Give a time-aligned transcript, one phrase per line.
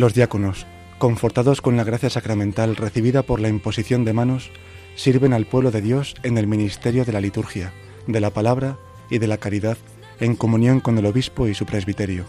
[0.00, 0.64] Los diáconos,
[0.96, 4.50] confortados con la gracia sacramental recibida por la imposición de manos,
[4.96, 7.74] sirven al pueblo de Dios en el ministerio de la liturgia,
[8.06, 8.78] de la palabra
[9.10, 9.76] y de la caridad,
[10.18, 12.24] en comunión con el obispo y su presbiterio.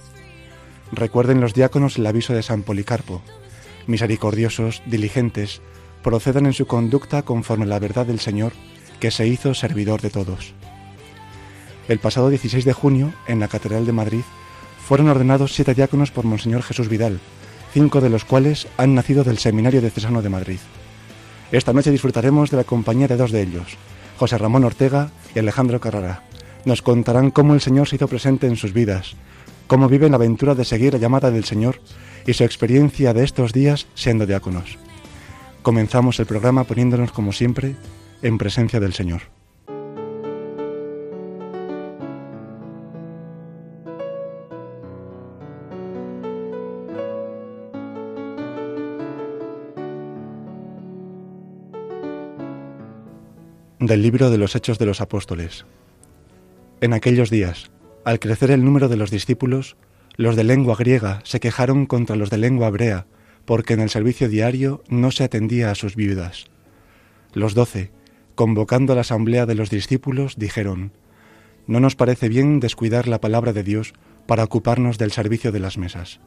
[0.91, 3.21] Recuerden los diáconos el aviso de San Policarpo.
[3.87, 5.61] Misericordiosos, diligentes,
[6.03, 8.51] procedan en su conducta conforme a la verdad del Señor,
[8.99, 10.53] que se hizo servidor de todos.
[11.87, 14.23] El pasado 16 de junio, en la Catedral de Madrid,
[14.85, 17.21] fueron ordenados siete diáconos por Monseñor Jesús Vidal,
[17.73, 20.59] cinco de los cuales han nacido del Seminario Diocesano de Madrid.
[21.51, 23.77] Esta noche disfrutaremos de la compañía de dos de ellos,
[24.17, 26.23] José Ramón Ortega y Alejandro Carrara.
[26.65, 29.15] Nos contarán cómo el Señor se hizo presente en sus vidas,
[29.67, 31.81] cómo viven la aventura de seguir la llamada del Señor
[32.25, 34.77] y su experiencia de estos días siendo diáconos.
[35.61, 37.75] Comenzamos el programa poniéndonos, como siempre,
[38.21, 39.21] en presencia del Señor.
[53.81, 55.65] Del libro de los Hechos de los Apóstoles.
[56.81, 57.71] En aquellos días,
[58.05, 59.75] al crecer el número de los discípulos,
[60.17, 63.07] los de lengua griega se quejaron contra los de lengua hebrea,
[63.43, 66.45] porque en el servicio diario no se atendía a sus viudas.
[67.33, 67.89] Los doce,
[68.35, 70.91] convocando a la asamblea de los discípulos, dijeron,
[71.65, 73.95] No nos parece bien descuidar la palabra de Dios
[74.27, 76.19] para ocuparnos del servicio de las mesas.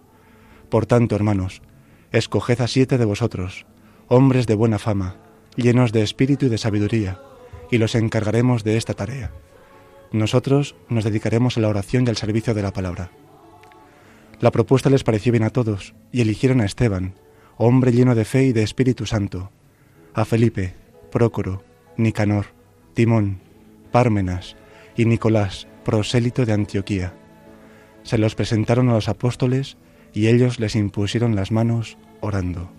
[0.70, 1.62] Por tanto, hermanos,
[2.10, 3.64] escoged a siete de vosotros,
[4.08, 5.18] hombres de buena fama,
[5.54, 7.20] llenos de espíritu y de sabiduría,
[7.74, 9.32] y los encargaremos de esta tarea.
[10.12, 13.10] Nosotros nos dedicaremos a la oración y al servicio de la palabra.
[14.38, 17.14] La propuesta les pareció bien a todos y eligieron a Esteban,
[17.56, 19.50] hombre lleno de fe y de Espíritu Santo,
[20.14, 20.74] a Felipe,
[21.10, 21.64] Prócoro,
[21.96, 22.46] Nicanor,
[22.94, 23.40] Timón,
[23.90, 24.54] Pármenas
[24.96, 27.12] y Nicolás, prosélito de Antioquía.
[28.04, 29.78] Se los presentaron a los apóstoles
[30.12, 32.70] y ellos les impusieron las manos orando.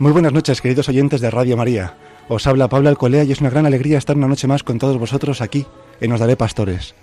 [0.00, 1.92] Muy buenas noches, queridos oyentes de Radio María.
[2.26, 4.96] Os habla Pablo Alcolea y es una gran alegría estar una noche más con todos
[4.96, 5.66] vosotros aquí
[6.00, 6.94] en Os Daré Pastores.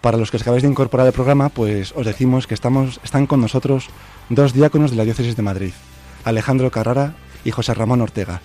[0.00, 3.28] Para los que os acabáis de incorporar al programa, pues os decimos que estamos, están
[3.28, 3.90] con nosotros
[4.28, 5.70] dos diáconos de la Diócesis de Madrid,
[6.24, 8.40] Alejandro Carrara y José Ramón Ortega.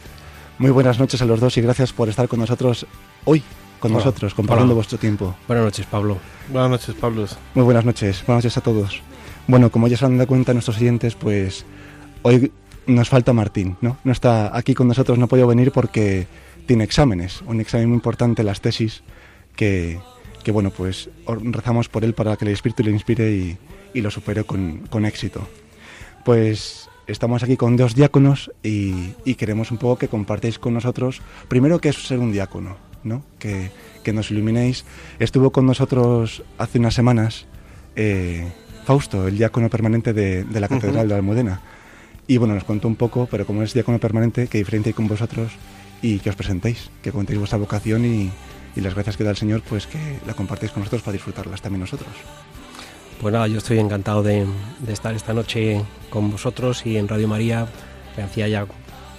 [0.60, 2.86] Muy buenas noches a los dos y gracias por estar con nosotros
[3.26, 3.42] hoy,
[3.80, 4.06] con Hola.
[4.06, 4.76] nosotros, compartiendo Hola.
[4.76, 5.36] vuestro tiempo.
[5.48, 6.20] Buenas noches, Pablo.
[6.50, 7.26] Buenas noches, Pablo.
[7.56, 9.02] Muy buenas noches, buenas noches a todos.
[9.48, 11.66] Bueno, como ya se han dado cuenta nuestros oyentes, pues
[12.22, 12.52] hoy
[12.96, 13.98] nos falta Martín, ¿no?
[14.04, 16.28] No está aquí con nosotros, no ha podido venir porque
[16.66, 19.04] tiene exámenes, un examen muy importante, las tesis,
[19.56, 20.00] que,
[20.44, 23.58] que bueno, pues rezamos por él para que el Espíritu le inspire y,
[23.94, 25.48] y lo supere con, con éxito.
[26.24, 31.22] Pues estamos aquí con dos diáconos y, y queremos un poco que compartáis con nosotros,
[31.48, 33.24] primero que es ser un diácono, ¿no?
[33.40, 33.72] Que,
[34.04, 34.86] que nos iluminéis.
[35.20, 37.48] Estuvo con nosotros hace unas semanas
[37.96, 38.52] eh,
[38.86, 41.62] Fausto, el diácono permanente de, de la Catedral de Almudena.
[42.32, 45.06] Y bueno, nos contó un poco, pero como es diácono permanente, que diferencia hay con
[45.06, 45.52] vosotros
[46.02, 48.32] y que os presentéis, que contéis vuestra vocación y,
[48.80, 51.82] las gracias que da el Señor, pues que la compartáis con nosotros para disfrutarlas también
[51.82, 52.08] nosotros.
[53.20, 54.46] Pues nada, yo estoy encantado de,
[54.88, 57.68] estar esta noche con vosotros y en Radio María.
[58.16, 58.66] Me hacía ya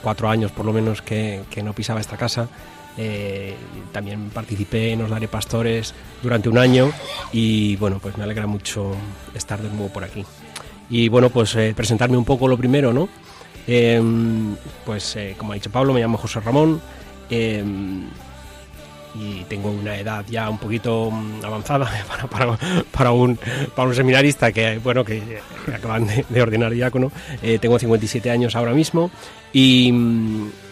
[0.03, 2.49] cuatro años por lo menos que, que no pisaba esta casa.
[2.97, 3.55] Eh,
[3.93, 5.93] también participé en Os Daré Pastores
[6.23, 6.91] durante un año
[7.31, 8.97] y bueno, pues me alegra mucho
[9.35, 10.25] estar de nuevo por aquí.
[10.93, 13.09] Y bueno, pues eh, presentarme un poco lo primero, ¿no?
[13.67, 14.55] Em,
[14.85, 16.83] pues eh, como ha dicho Pablo, me llamo José Ramón
[17.31, 18.03] em,
[19.15, 22.59] y tengo una edad ya un poquito mm, avanzada para, para,
[22.91, 23.39] para, un,
[23.75, 25.41] para un seminarista que, bueno, que
[25.75, 27.11] acaban de, de ordenar diácono.
[27.41, 29.11] Eh, tengo 57 años ahora mismo
[29.51, 29.91] y,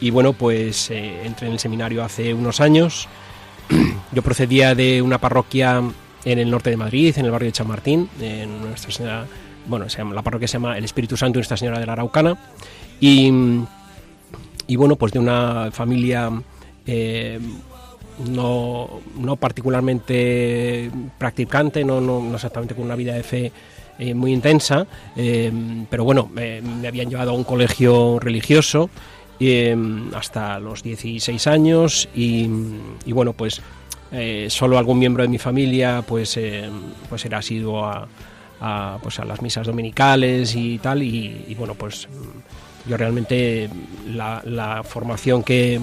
[0.03, 3.09] y bueno, pues eh, entré en el seminario hace unos años.
[4.13, 5.83] Yo procedía de una parroquia
[6.27, 9.27] en el norte de Madrid, en el barrio de Chamartín, en Nuestra Señora,
[9.67, 12.37] bueno, se llama, la parroquia se llama El Espíritu Santo Nuestra Señora de la Araucana.
[13.01, 13.31] Y,
[14.67, 16.31] y bueno, pues de una familia
[16.87, 17.39] eh,
[18.29, 23.53] no, no, particularmente practicante, no, no, exactamente con una vida de fe
[23.99, 24.87] eh, muy intensa,
[25.17, 25.51] eh,
[25.89, 28.91] pero bueno, me habían llevado a un colegio religioso
[30.15, 32.51] hasta los 16 años y,
[33.07, 33.63] y bueno, pues
[34.49, 36.39] solo algún miembro de mi familia pues,
[37.09, 38.07] pues era asiduo a,
[38.61, 42.09] a, pues a las misas dominicales y tal, y, bueno, pues
[42.87, 43.69] yo realmente
[44.07, 45.81] la, formación que,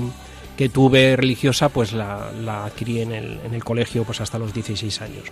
[0.56, 4.54] que, tuve religiosa pues la, la adquirí en el, en el, colegio pues hasta los
[4.54, 5.24] 16 años.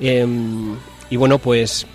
[0.00, 0.26] Eh,
[1.10, 1.86] y bueno, pues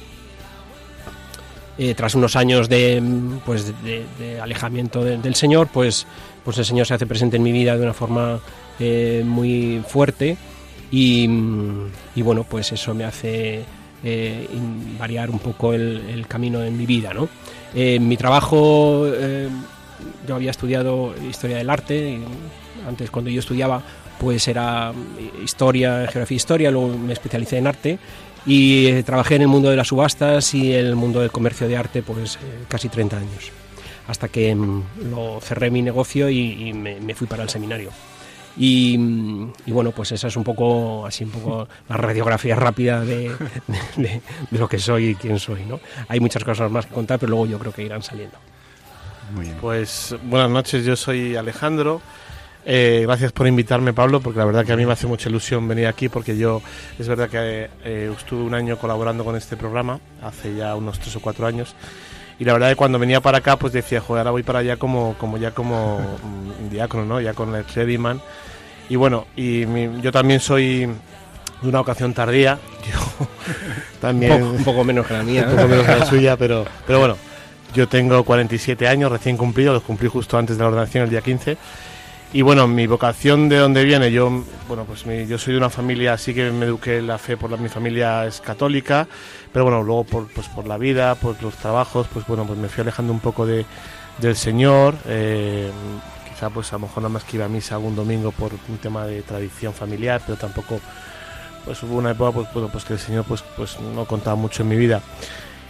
[1.78, 3.04] eh, tras unos años de,
[3.46, 6.08] pues, de, alejamiento de, del Señor, pues,
[6.44, 8.40] pues el Señor se hace presente en mi vida de una forma
[8.80, 10.38] eh, muy fuerte
[10.90, 11.30] y,
[12.16, 13.66] y, bueno, pues eso me hace
[14.06, 14.48] eh,
[14.98, 17.28] variar un poco el, el, camino en mi vida, ¿no?
[17.74, 19.50] Eh, mi trabajo, eh,
[20.28, 22.20] yo había estudiado historia del arte,
[22.88, 23.82] antes cuando yo estudiaba
[24.20, 24.94] pues era
[25.44, 28.00] historia, geografía e historia, luego me especialicé en arte
[28.46, 31.78] y eh, trabajé en el mundo de las subastas y el mundo del comercio de
[31.78, 33.52] arte pues eh, casi 30 años,
[34.08, 37.90] hasta que mm, lo cerré mi negocio y, y me, me, fui para el seminario.
[38.58, 38.98] Y,
[39.66, 43.30] y, bueno, pues esa es un poco, así un poco la radiografía rápida de,
[43.68, 45.80] de, de, de lo que soy y quién soy, ¿no?
[46.08, 48.38] Hay muchas cosas más que contar, pero luego yo creo que irán saliendo.
[49.34, 49.58] Muy bien.
[49.60, 52.02] Pues buenas noches, yo soy Alejandro.
[52.68, 55.68] Eh, gracias por invitarme, Pablo, porque la verdad que a mí me hace mucha ilusión
[55.68, 56.62] venir aquí, porque yo
[56.98, 61.16] es verdad que eh, estuve un año colaborando con este programa, hace ya unos tres
[61.16, 61.76] o cuatro años,
[62.40, 64.78] y la verdad que cuando venía para acá, pues decía, joder, ahora voy para allá
[64.78, 67.22] como, como ya como un diácono, ¿no?
[67.22, 68.22] Ya con el Crediman.
[68.90, 70.88] Y bueno, y mi, yo también soy
[71.62, 72.60] de una ocasión tardía,
[72.92, 73.28] yo
[74.00, 74.34] también...
[74.34, 75.48] Un poco, un poco menos que la mía.
[75.50, 77.18] un poco menos que la suya, pero, pero bueno,
[77.74, 81.22] yo tengo 47 años recién cumplidos, los cumplí justo antes de la ordenación, el día
[81.22, 81.58] 15.
[82.34, 85.70] Y bueno, mi vocación de dónde viene, yo, bueno, pues mi, yo soy de una
[85.70, 89.08] familia, así que me eduqué la fe por la, mi familia es católica,
[89.56, 92.68] pero bueno, luego por, pues por la vida, por los trabajos, pues bueno, pues me
[92.68, 93.66] fui alejando un poco de,
[94.18, 95.72] del Señor, eh,
[96.28, 98.78] quizá pues a lo mejor nada más que iba a misa algún domingo por un
[98.80, 100.82] tema de tradición familiar, pero tampoco,
[101.64, 104.62] pues hubo una época, pues bueno, pues que el Señor pues, pues no contaba mucho
[104.64, 105.02] en mi vida.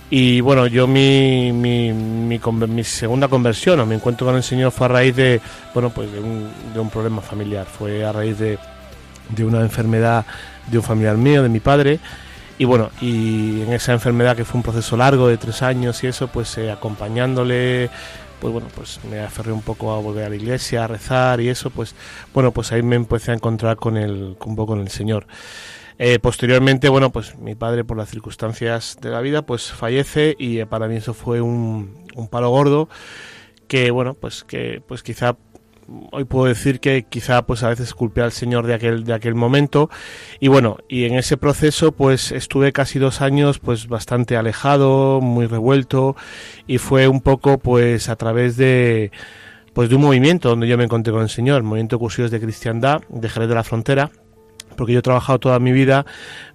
[0.10, 4.72] Y bueno, yo mi, mi, mi, mi, segunda conversión o mi encuentro con el Señor
[4.72, 5.42] fue a raíz de,
[5.76, 7.68] bueno, pues de un, de un problema familiar.
[7.68, 8.58] Fue a raíz de,
[9.30, 10.26] de, una enfermedad
[10.72, 12.00] de un familiar mío, de mi padre.
[12.58, 16.08] Y bueno, y en esa enfermedad que fue un proceso largo de tres años y
[16.08, 17.90] eso, pues eh, acompañándole,
[18.40, 21.50] pues bueno, pues me aferré un poco a volver a la iglesia, a rezar y
[21.50, 21.96] eso, pues
[22.34, 25.28] bueno, pues ahí me empecé a encontrar con el, un poco con el Señor.
[25.98, 30.60] Eh, posteriormente, bueno, pues mi padre por las circunstancias de la vida, pues fallece y
[30.60, 32.90] eh, para mí eso fue un, un, palo gordo
[33.68, 35.38] que, bueno, pues que pues quizá
[36.12, 39.36] hoy puedo decir que quizá pues a veces culpé al Señor de aquel de aquel
[39.36, 39.90] momento.
[40.40, 45.48] Y bueno y en ese proceso pues estuve casi dos años pues bastante alejado muy
[45.48, 46.16] revuelto.
[46.68, 49.12] Y fue un poco pues a través de
[49.74, 53.02] pues de un movimiento donde yo me encontré con el Señor movimiento cursillos de cristiandad
[53.10, 54.12] de Jerez de la Frontera
[54.76, 56.06] porque yo he trabajado toda mi vida,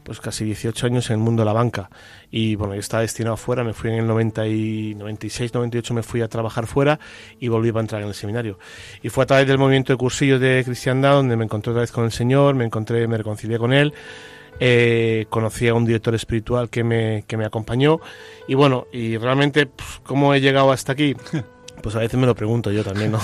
[0.02, 1.90] pues casi 18 años en el mundo de la banca.
[2.30, 6.02] Y bueno, yo estaba destinado fuera, me fui en el 90 y 96, 98, me
[6.02, 7.00] fui a trabajar fuera
[7.38, 8.58] y volví a entrar en el seminario.
[9.02, 11.92] Y fue a través del movimiento de cursillos de cristiandad donde me encontré otra vez
[11.92, 13.92] con el Señor, me encontré, me reconcilié con Él.
[14.62, 17.98] Eh, conocí a un director espiritual que me, que me acompañó
[18.46, 21.16] y bueno, y realmente, pues, ¿cómo he llegado hasta aquí?
[21.82, 23.20] Pues a veces me lo pregunto yo también, ¿no?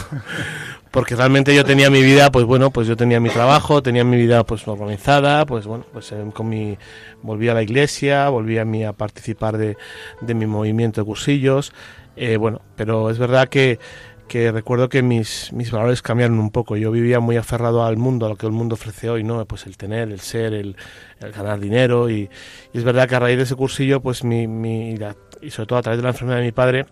[0.97, 4.17] Porque realmente yo tenía mi vida, pues bueno, pues yo tenía mi trabajo, tenía mi
[4.17, 6.79] vida pues organizada, pues bueno, pues eh, con mi
[7.21, 9.77] volví a la iglesia, volví a mí a participar de,
[10.23, 11.75] de mi movimiento de cursillos,
[12.17, 13.79] eh, bueno, pero es verdad que
[14.27, 16.79] que recuerdo que mis, mis valores cambiaron un poco.
[16.79, 19.45] Yo vivía muy aferrado al mundo, a lo que el mundo ofrece hoy, ¿no?
[19.45, 20.77] Pues el tener, el ser, el,
[21.21, 22.09] el ganar dinero.
[22.09, 22.31] Y,
[22.73, 24.97] y, es verdad que a raíz de ese cursillo, pues mi, mi,
[25.43, 26.87] y sobre todo a través de la enfermedad de mi padre,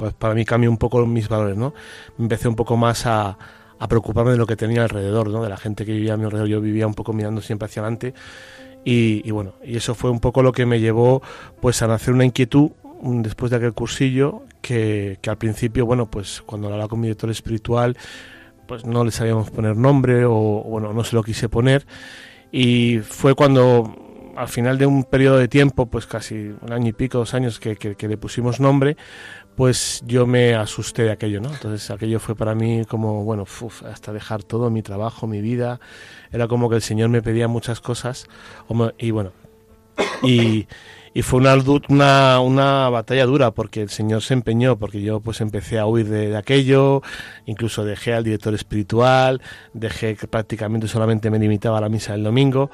[0.00, 1.74] pues para mí cambió un poco mis valores, ¿no?
[2.18, 3.36] Empecé un poco más a,
[3.78, 5.42] a preocuparme de lo que tenía alrededor, ¿no?
[5.42, 6.48] De la gente que vivía a mi alrededor.
[6.48, 8.14] Yo vivía un poco mirando siempre hacia adelante.
[8.82, 11.20] Y, y, bueno, y eso fue un poco lo que me llevó
[11.60, 12.70] pues a nacer una inquietud
[13.02, 17.08] un- después de aquel cursillo, que, que al principio, bueno, pues cuando hablaba con mi
[17.08, 17.96] director espiritual,
[18.66, 20.32] pues no le sabíamos poner nombre o,
[20.66, 21.86] bueno, no se lo quise poner.
[22.52, 26.92] Y fue cuando, al final de un periodo de tiempo, pues casi un año y
[26.92, 28.96] pico, dos años que, que- que le pusimos nombre,
[29.56, 31.50] pues yo me asusté de aquello, ¿no?
[31.50, 35.80] Entonces aquello fue para mí como, bueno, uf, hasta dejar todo, mi trabajo, mi vida.
[36.32, 38.26] Era como que el Señor me pedía muchas cosas.
[38.98, 39.32] Y bueno,
[40.22, 40.66] y,
[41.22, 45.86] fue una, una, batalla dura porque el Señor se empeñó, porque yo pues empecé a
[45.86, 47.02] huir de, aquello,
[47.46, 49.42] incluso dejé al director espiritual,
[49.74, 52.70] dejé que prácticamente solamente me limitaba a la misa del domingo.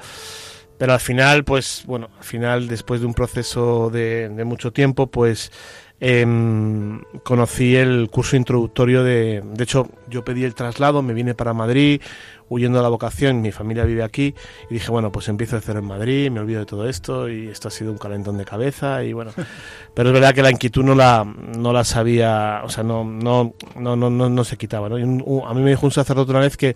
[0.77, 5.51] Pero al final, pues bueno, al final, después de un proceso de mucho tiempo, pues
[5.99, 9.41] em, conocí el curso introductorio de...
[9.53, 12.01] De hecho, yo pedí el traslado, me vine para Madrid,
[12.49, 14.33] huyendo de la vocación, mi familia vive aquí,
[14.69, 17.47] y dije, bueno, pues empiezo de cero en Madrid, me olvido de todo esto, y
[17.47, 19.31] esto ha sido un calentón de cabeza, y bueno...
[19.93, 23.53] Pero es verdad que la inquietud no la, no la sabía, o sea, no, no,
[23.75, 24.99] no, no, no, no se quitaba, ¿no?
[24.99, 26.75] Y un- un- a mí me dijo un sacerdote una vez que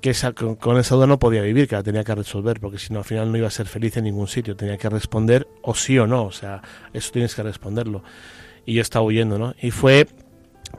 [0.00, 2.92] que esa, con esa duda no podía vivir, que la tenía que resolver, porque si
[2.92, 5.76] no al final no iba a ser feliz en ningún sitio, tenía que responder o
[5.76, 6.60] sí o no, o sea,
[6.92, 8.02] eso tienes que responderlo.
[8.66, 9.54] Y yo estaba huyendo, ¿no?
[9.60, 10.06] Y fue,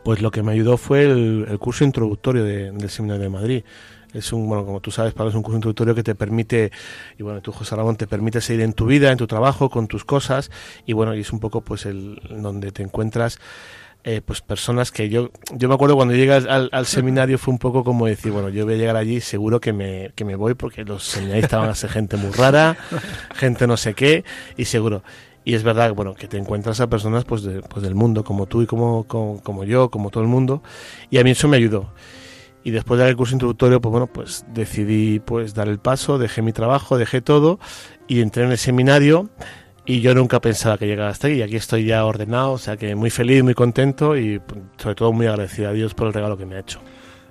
[0.03, 3.63] pues lo que me ayudó fue el, curso introductorio de- del Seminario de Madrid.
[4.13, 6.71] Es un, bueno, como tú sabes, Pablo, es un curso introductorio que te permite,
[7.17, 9.87] y bueno, tú, José Aragón, te permite seguir en tu vida, en tu trabajo, con
[9.87, 10.51] tus cosas,
[10.85, 13.39] y bueno, y es un poco pues el donde te encuentras
[14.05, 17.57] eh, pues personas que yo yo me acuerdo cuando llegas al, al seminario fue un
[17.57, 20.55] poco como decir bueno yo voy a llegar allí seguro que me, que me voy
[20.55, 22.75] porque los seminaristas van a ser gente muy rara
[23.35, 24.25] gente no sé qué
[24.57, 25.03] y seguro
[25.45, 28.45] y es verdad bueno que te encuentras a personas pues, de- pues del mundo como
[28.45, 30.63] tú y como, como como yo como todo el mundo
[31.09, 31.91] y a mí eso me ayudó
[32.63, 36.17] y después de dar el curso introductorio pues bueno pues decidí pues dar el paso
[36.17, 37.59] dejé mi trabajo dejé todo
[38.07, 39.29] y entré en el seminario
[39.85, 42.77] y yo nunca pensaba que llegara hasta aquí y aquí estoy ya ordenado, o sea
[42.77, 44.41] que muy feliz, muy contento y
[44.77, 46.79] sobre todo muy agradecido a Dios por el regalo que me ha hecho.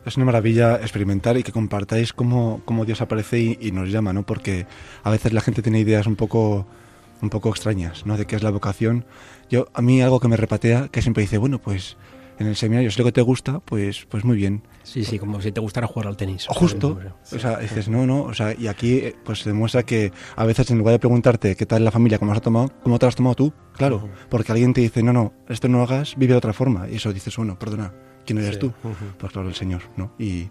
[0.05, 4.13] Es una maravilla experimentar y que compartáis cómo, cómo Dios aparece y, y nos llama,
[4.13, 4.25] ¿no?
[4.27, 4.67] Porque
[5.03, 6.67] a veces la gente tiene ideas un poco,
[7.23, 8.19] un poco extrañas, ¿no?
[8.19, 9.07] De qué es la vocación.
[9.49, 11.97] Yo, a mí algo que me repatea, que siempre dice, bueno, pues
[12.39, 14.63] en el seminario, si lo que te gusta, pues, pues muy bien.
[14.83, 16.47] Sí, sí, como si te gustara jugar al tenis.
[16.49, 16.99] Justo.
[17.33, 20.45] O sea, dices, no, no, o sea, y aquí eh, pues se demuestra que a
[20.45, 23.15] veces en lugar de preguntarte qué tal la familia, cómo has tomado, cómo te has
[23.15, 26.39] tomado tú, claro, porque alguien te dice, no, no, esto no lo hagas, vive de
[26.39, 27.93] otra forma, y eso dices, bueno, perdona,
[28.27, 28.61] ¿quién eres Sí.
[28.61, 28.67] tú?
[28.85, 28.95] Ujú.
[29.19, 30.13] Pues claro, el Señor, ¿no?
[30.19, 30.49] Y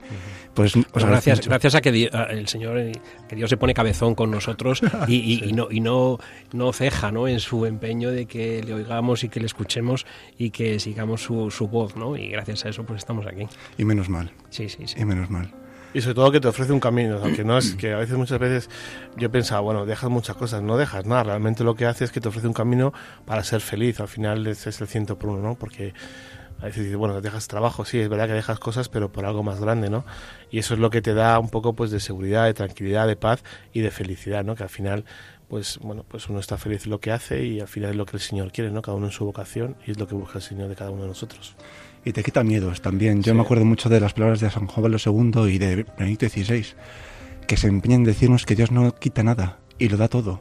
[0.54, 2.92] pues, Pues gracias, gracias a que Di- a el Señor, eh,
[3.30, 6.18] que Dios se pone cabezón con nosotros y, y- y no, y no,
[6.54, 7.28] no ceja ¿no?
[7.28, 10.06] en su empeño de que le oigamos y que le escuchemos
[10.38, 12.18] y que sigamos su, su voz, ¿no?
[12.18, 13.48] Y gracias a eso pues estamos aquí.
[13.78, 15.00] Y menos mal, Sí, sí, sí.
[15.00, 15.54] y menos mal.
[15.94, 18.40] Y sobre todo que te ofrece un camino, aunque no es que a veces muchas
[18.40, 18.70] veces
[19.18, 22.22] yo pensaba, bueno, dejas muchas cosas, no dejas nada, realmente lo que hace es que
[22.22, 22.94] te ofrece un camino
[23.26, 25.56] para ser feliz, al final ese es el ciento por uno, ¿no?
[25.56, 25.94] Porque
[26.62, 29.60] a veces bueno, dejas trabajo, sí, es verdad que dejas cosas, pero por algo más
[29.60, 30.06] grande, ¿no?
[30.52, 33.16] Y eso es lo que te da un poco pues de seguridad, de tranquilidad, de
[33.16, 34.56] paz y de felicidad, ¿no?
[34.56, 35.06] Que al final
[35.48, 38.06] pues bueno, pues uno está feliz en lo que hace y al final es lo
[38.06, 38.82] que el Señor quiere, ¿no?
[38.82, 41.02] Cada uno en su vocación y es lo que busca el Señor de cada uno
[41.02, 41.56] de nosotros.
[42.06, 43.22] Y te quita miedos también.
[43.22, 43.36] Yo Sí.
[43.36, 46.66] me acuerdo mucho de las palabras de San Juan Pablo II y de Benedicto XVI,
[47.48, 50.40] que se empeñan en decirnos que Dios no quita nada y lo da todo.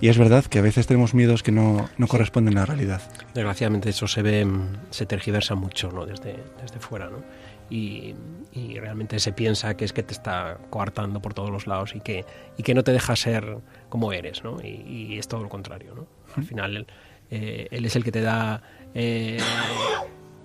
[0.00, 3.02] Y es verdad que a veces tenemos miedos que no, no corresponden a la realidad.
[3.34, 6.06] Desgraciadamente eso se ve, mm, se tergiversa mucho ¿no?
[6.06, 7.22] desde, desde fuera, ¿no?
[7.70, 8.14] Y,
[8.52, 12.00] y realmente se piensa que es que te está coartando por todos los lados y
[12.00, 12.26] que,
[12.58, 13.56] y que no te deja ser
[13.88, 14.58] como eres, ¿no?
[14.62, 16.06] Y, y es todo lo contrario, ¿no?
[16.36, 16.86] Al final él,
[17.30, 18.62] eh, él es el que te da
[18.94, 19.38] eh,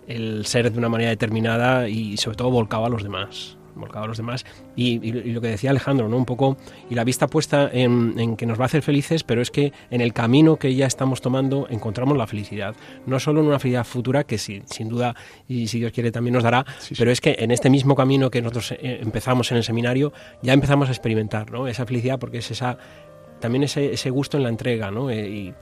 [0.07, 4.07] el ser de una manera determinada y sobre todo volcado a los demás volcado a
[4.07, 4.45] los demás
[4.75, 6.17] y, y- y lo que decía Alejandro, ¿no?
[6.17, 6.57] Un poco,
[6.89, 9.71] y la vista puesta en, en que nos va a hacer felices, pero es que
[9.91, 12.75] en el camino que ya estamos tomando encontramos la felicidad.
[13.05, 15.15] No solo en una felicidad futura, que sí, sin duda,
[15.47, 16.65] y si Dios quiere también nos dará,
[16.97, 20.53] pero es que en este mismo camino que nosotros eh, empezamos en el seminario, ya
[20.53, 21.67] empezamos a experimentar, ¿no?
[21.67, 22.77] Esa felicidad porque es esa,
[23.39, 25.09] también ese, ese gusto en la entrega, ¿no?
[25.09, 25.53] Eh, y,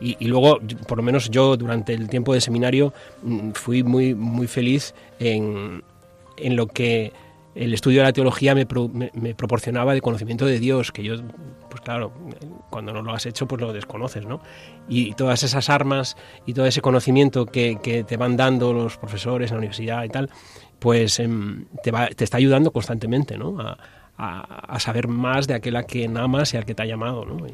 [0.00, 4.14] y, y luego, por lo menos yo durante el tiempo de seminario mm, fui muy,
[4.14, 5.82] muy feliz en,
[6.36, 7.12] en lo que
[7.58, 11.02] el estudio de la teología me, pro- me- me proporcionaba de conocimiento de Dios, que
[11.02, 11.14] yo,
[11.68, 12.12] pues claro,
[12.70, 14.40] cuando no lo has hecho, pues lo desconoces, ¿no?
[14.88, 19.56] Y todas esas armas y todo ese conocimiento que, te van dando los profesores en
[19.56, 20.30] la universidad y tal,
[20.78, 21.90] pues em, te,
[22.22, 23.56] está ayudando constantemente, ¿no?
[24.20, 27.46] A saber más de aquel a quien amas y al que te ha llamado, ¿no?
[27.46, 27.52] Y,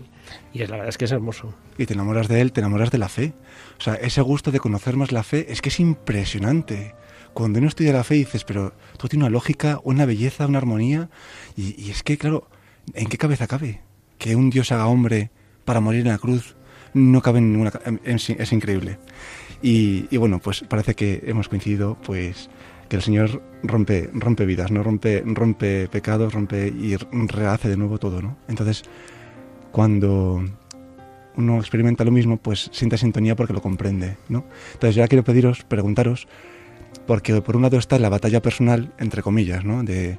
[0.59, 1.53] y es, la verdad es que es hermoso.
[1.77, 3.35] Y te enamoras de él, te enamoras de la fe.
[3.79, 6.95] O sea, ese gusto de conocer más la fe es que es impresionante.
[7.35, 11.11] Cuando uno estudia la fe dices, pero todo tiene una lógica, una belleza, una armonía.
[11.57, 12.49] Y, y es que, claro,
[12.95, 13.81] ¿en qué cabeza cabe
[14.19, 15.31] que un Dios haga hombre
[15.65, 16.57] para morir en la cruz?
[16.95, 17.73] no cabe en ninguna...
[17.73, 18.99] ca- en- en- es increíble.
[19.63, 22.49] Y, y bueno, pues parece que hemos coincidido, pues
[22.89, 24.85] que el Señor rompe, rompe vidas, ¿no?
[24.85, 28.37] Rompe, rompe pecados, rompe y rehace de nuevo todo, ¿no?
[28.47, 28.85] Entonces,
[29.73, 30.45] cuando
[31.37, 34.45] uno experimenta lo mismo, pues siente sintonía porque lo comprende, ¿no?
[34.75, 36.29] Entonces, ya quiero pediros, preguntaros,
[37.07, 39.83] porque por un lado está la batalla personal, entre comillas, ¿no?
[39.83, 40.19] De,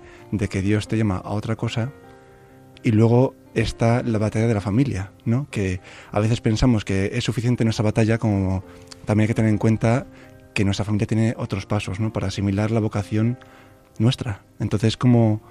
[0.49, 1.91] que Dios te llama a otra cosa,
[2.83, 5.47] y luego está la batalla de la familia, ¿no?
[5.49, 5.79] Que
[6.11, 8.63] a veces pensamos que es suficiente nuestra batalla, como
[9.05, 10.05] también hay que tener en cuenta
[10.53, 12.13] que nuestra familia tiene otros pasos, ¿no?
[12.13, 13.39] Para asimilar la vocación
[13.97, 14.43] nuestra.
[14.59, 15.41] Entonces, ¿cómo,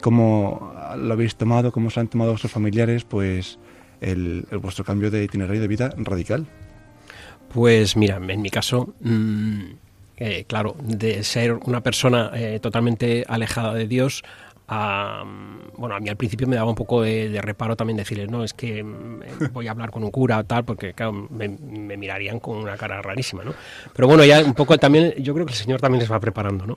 [0.00, 1.72] cómo lo habéis tomado?
[1.72, 3.04] ¿Cómo se han tomado vuestros familiares?
[3.04, 3.58] Pues
[4.00, 6.46] el, el vuestro cambio de itinerario de vida radical.
[7.52, 9.62] Pues mira, en mi caso, mm,
[10.16, 14.22] eh, claro, de ser una persona eh, totalmente alejada de Dios,
[14.68, 15.22] a,
[15.76, 18.52] bueno, a mí al principio me daba un poco de, reparo también decirles, no, es
[18.52, 21.48] que mm, eh, voy a hablar con un cura o tal, porque claro, me,
[21.96, 23.54] mirarían con una cara rarísima, ¿no?
[23.94, 26.66] Pero bueno, ya un poco también, yo creo que el Señor también les va preparando,
[26.66, 26.74] ¿no?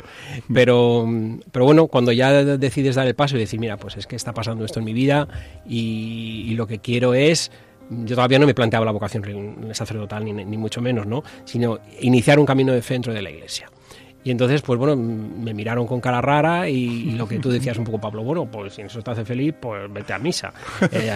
[0.54, 4.06] Pero, mm, pero bueno, cuando ya decides dar el paso y decir, mira, pues es
[4.06, 5.28] que está pasando esto en mi vida
[5.66, 7.52] y lo que quiero es
[7.90, 11.24] yo todavía no me planteaba la vocación sacerdotal, ni, ni mucho menos, ¿no?
[11.46, 13.70] Sino iniciar un camino de fe dentro de la iglesia.
[14.22, 17.78] Y entonces, pues bueno, me miraron con cara rara y, y lo que tú decías
[17.78, 20.54] un poco, Pablo, bueno, pues si eso te hace feliz, pues vete a misa.
[20.92, 21.16] Eh,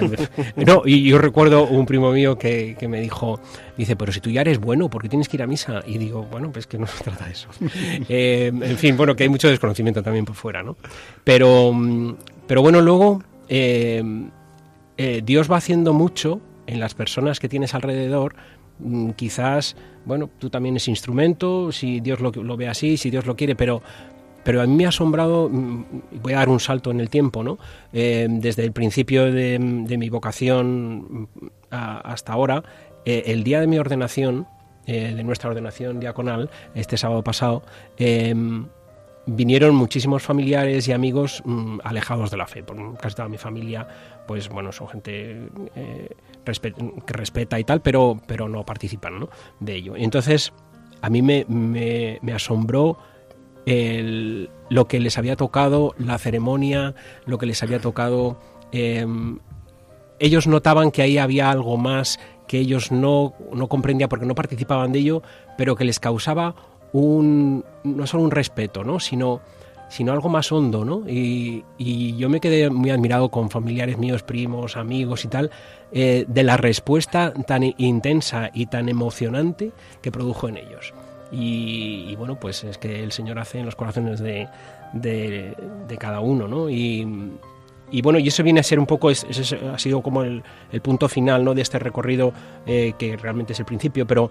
[0.66, 3.42] no, y yo recuerdo un primo mío que, que me dijo,
[3.78, 5.84] dice, pero si tú ya eres bueno, ¿por qué tienes que ir a misa?
[5.86, 7.50] Y digo, bueno, pues que no se trata de eso.
[8.10, 10.78] Eh, en fin, bueno, que hay mucho desconocimiento también por fuera, ¿no?
[11.24, 12.16] Pero, mm,
[12.48, 14.04] pero bueno, luego eh,
[14.98, 18.36] eh, Dios va haciendo mucho en las personas que tienes alrededor.
[18.80, 23.26] Mm, Quizás, bueno, tú también es instrumento, si Dios lo, lo ve así, si Dios
[23.26, 23.82] lo quiere, pero,
[24.44, 25.86] pero a mí me ha asombrado, mm,
[26.22, 27.58] voy a dar un salto en el tiempo, ¿no?
[27.92, 32.64] Eh, desde el principio de, de mi vocación mm, hasta ahora,
[33.06, 34.48] eh, el día de mi ordenación,
[34.86, 37.64] eh, de nuestra ordenación diaconal, este sábado pasado,
[37.98, 38.34] eh,
[39.26, 42.64] vinieron muchísimos familiares y amigos mm, alejados de la fe.
[42.64, 43.88] Por casi toda mi familia,
[44.28, 46.10] pues bueno, son gente eh,
[46.46, 49.28] que respeta y tal, pero, pero no participan
[49.60, 49.96] de ello.
[49.98, 50.52] Y entonces,
[51.02, 52.98] a mí me, me- asombró
[54.70, 58.38] lo que les había tocado, la ceremonia, lo que les había tocado.
[58.72, 59.40] em,
[60.20, 64.92] ellos notaban que ahí había algo más que ellos no, no comprendían porque no participaban
[64.92, 65.24] de ello,
[65.58, 66.56] pero que les causaba
[66.94, 69.00] un, no solo un respeto, ¿no?
[69.00, 69.42] sino,
[69.90, 70.86] sino algo más hondo.
[70.86, 71.04] ¿no?
[71.08, 75.52] Y, y yo me quedé muy admirado con familiares míos, primos, amigos y tal,
[75.92, 80.94] eh, de la respuesta tan intensa y tan emocionante que produjo en ellos.
[81.36, 84.48] Y, bueno, pues es que el Señor hace en los corazones de,
[84.94, 86.70] de, cada uno, ¿no?
[86.70, 87.08] Y,
[87.92, 90.82] y bueno, y eso viene a ser un poco, es- ha sido como el, el
[90.82, 91.56] punto final ¿no?
[91.56, 92.34] de este recorrido,
[92.68, 94.30] eh, que realmente es el principio, pero,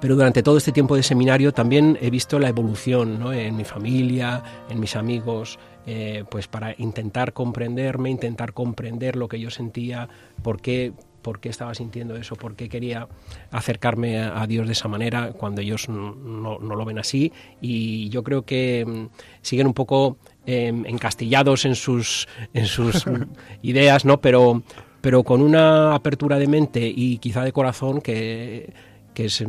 [0.00, 3.32] pero durante todo este tiempo de seminario también he visto la evolución ¿no?
[3.32, 9.40] en mi familia, en mis amigos, eh, pues para intentar comprenderme, intentar comprender lo que
[9.40, 10.08] yo sentía,
[10.42, 13.08] por qué, por qué estaba sintiendo eso, por qué quería
[13.50, 17.32] acercarme a, Dios de esa manera cuando ellos no, no- lo ven así.
[17.60, 19.06] Y yo creo que mm,
[19.40, 23.04] siguen un poco eh, encastillados en sus, en sus
[23.62, 24.20] ideas, ¿no?
[24.20, 24.62] Pero,
[25.00, 28.72] pero con una apertura de mente y quizá de corazón que,
[29.18, 29.44] que es,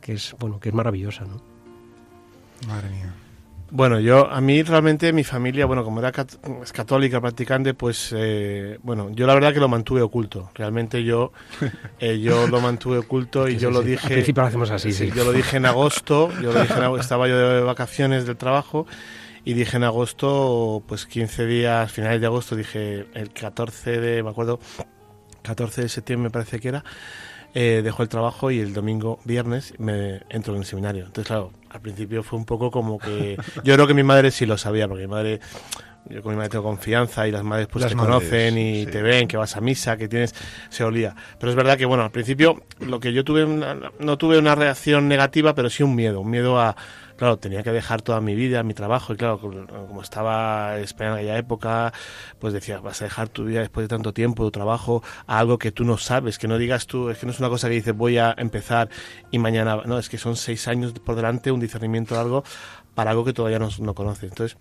[0.00, 1.40] que es, bueno, que es maravillosa, ¿no?
[2.66, 3.14] Madre mía.
[3.70, 8.12] Bueno, yo, a mí realmente mi familia, bueno, como era cat- es católica practicante, pues,
[8.16, 10.50] eh, bueno, yo la verdad que lo mantuve oculto.
[10.54, 11.30] Realmente yo,
[12.00, 13.90] eh, yo lo mantuve oculto y yo sí, lo sí.
[13.90, 14.06] dije.
[14.08, 15.12] Al principio lo hacemos así, sí.
[15.14, 18.36] Yo lo dije en agosto, yo lo dije en agosto, estaba yo de vacaciones del
[18.36, 18.84] trabajo
[19.44, 24.30] y dije en agosto, pues 15 días, finales de agosto, dije el 14 de, me
[24.30, 24.58] acuerdo,
[25.42, 26.84] 14 de septiembre me parece que era,
[27.54, 31.04] eh, dejó el trabajo y el domingo, viernes, me entro en el seminario.
[31.06, 33.36] Entonces, claro, al principio fue un poco como que...
[33.64, 35.40] Yo creo que mi madre sí lo sabía, porque mi madre...
[36.10, 38.84] Yo con mi madre tengo confianza y las madres pues Las te madres, conocen y
[38.84, 38.90] sí.
[38.90, 40.34] te ven, que vas a misa, que tienes...
[40.68, 41.14] Se olía.
[41.38, 43.44] Pero es verdad que, bueno, al principio lo que yo tuve...
[43.44, 46.20] una- no tuve una reacción negativa, pero sí un miedo.
[46.20, 46.76] Un miedo a...
[47.16, 51.10] Claro, tenía que dejar toda mi vida, mi trabajo, y claro, como estaba en España
[51.10, 51.92] en aquella época,
[52.40, 55.56] pues decía, vas a dejar tu vida después de tanto tiempo, tu trabajo, a algo
[55.58, 57.74] que tú no sabes, que no digas tú, es que no es una cosa que
[57.74, 58.88] dices voy a empezar
[59.30, 62.42] y mañana, no, es que son seis años por delante, un discernimiento largo
[62.96, 64.30] para algo que todavía no, no conoces.
[64.30, 64.58] Entonces,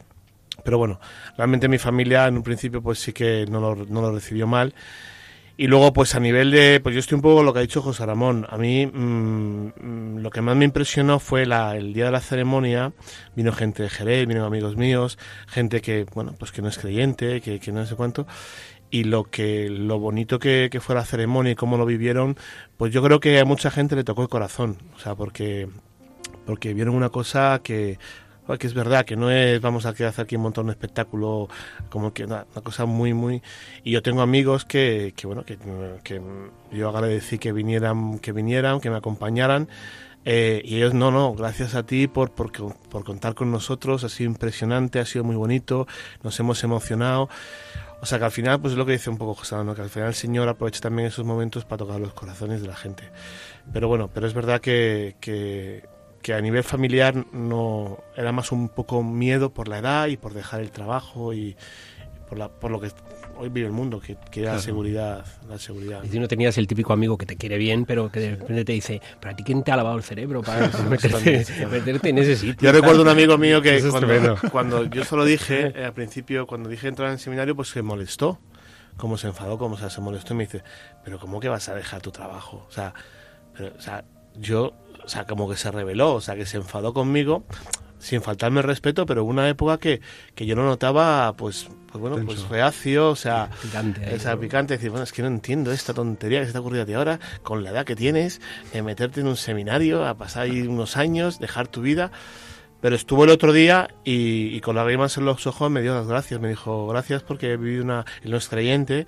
[0.63, 0.99] pero bueno,
[1.35, 4.75] realmente mi familia en un principio pues sí que no lo, no lo recibió mal.
[5.55, 7.81] Y luego, pues a nivel de, pues yo estoy un poco lo que ha dicho
[7.81, 8.47] José Ramón.
[8.49, 12.21] A mí mm, mm, lo que más me impresionó fue la, el día de la
[12.21, 12.91] ceremonia.
[13.35, 17.39] Vino gente de Jerez, vinieron amigos míos, gente que, bueno, pues que no es creyente,
[17.41, 18.25] que, que no sé cuánto.
[18.89, 22.37] y lo que lo bonito que, que fue la ceremonia y cómo lo vivieron,
[22.77, 25.67] pues yo creo que a mucha gente le tocó el corazón, o sea, porque
[26.45, 27.97] porque vieron una cosa que
[28.59, 31.47] que es verdad que no es vamos a hacer aquí un montón de espectáculo
[31.89, 33.41] como que una, una cosa muy muy
[33.83, 35.57] y yo tengo amigos que, que bueno que,
[36.03, 36.21] que
[36.71, 39.69] yo agradecí que vinieran que vinieran que me acompañaran
[40.25, 44.09] eh, y ellos, no, no, gracias a ti por, por, por, contar con nosotros, ha
[44.09, 45.87] sido impresionante, ha sido muy bonito,
[46.23, 47.29] nos hemos emocionado.
[48.01, 49.75] O sea que al final, pues es lo que dice un poco José, ¿no?
[49.75, 52.75] que al final el Señor aprovecha también esos momentos para tocar los corazones de la
[52.75, 53.03] gente.
[53.71, 55.85] Pero bueno, pero es verdad que, que,
[56.23, 60.33] que a nivel familiar no era más un poco miedo por la edad y por
[60.33, 61.55] dejar el trabajo y
[62.27, 62.89] por, la, por lo que
[63.35, 64.55] hoy vive el mundo, que, que Claro.
[64.55, 66.03] la seguridad, la seguridad.
[66.03, 68.63] Y tú no tenías el típico amigo que te quiere bien, pero que de repente
[68.65, 72.17] te dice, ¿pero a ti quién te ha lavado el cerebro para meterte, meterte en
[72.19, 72.71] ese sitio?
[72.71, 76.47] Yo recuerdo un amigo mío que es cuando, cuando yo solo dije, eh, al principio,
[76.47, 78.39] cuando dije entrar en el seminario, pues se molestó.
[78.95, 80.63] Como se enfadó, como o sea, se molestó y me dice,
[81.03, 82.65] pero ¿cómo que vas a dejar tu trabajo?
[82.69, 82.93] O sea,
[83.57, 84.05] pero, o sea,
[84.39, 87.43] yo, o sea, como que se rebeló, o sea, que se enfadó conmigo,
[87.99, 90.01] sin faltarme el respeto, pero hubo una época que,
[90.35, 94.35] que yo lo notaba, pues, pues bueno, pues reacio, o sea, Picante ahí, o sea,
[94.35, 94.41] ¿no?
[94.41, 96.85] picante, decir, bueno, es que no entiendo esta tontería que se te ha ocurrido a
[96.85, 98.41] ti ahora, con la edad que tienes,
[98.73, 102.11] eh, meterte en un seminario, a pasar ahí unos años, dejar tu vida.
[102.81, 106.05] Pero estuvo el otro día y, y con lágrimas en los ojos me dio las
[106.05, 106.41] gracias.
[106.41, 108.03] Me dijo, gracias porque he vivido una...
[108.23, 109.07] Él no es creyente,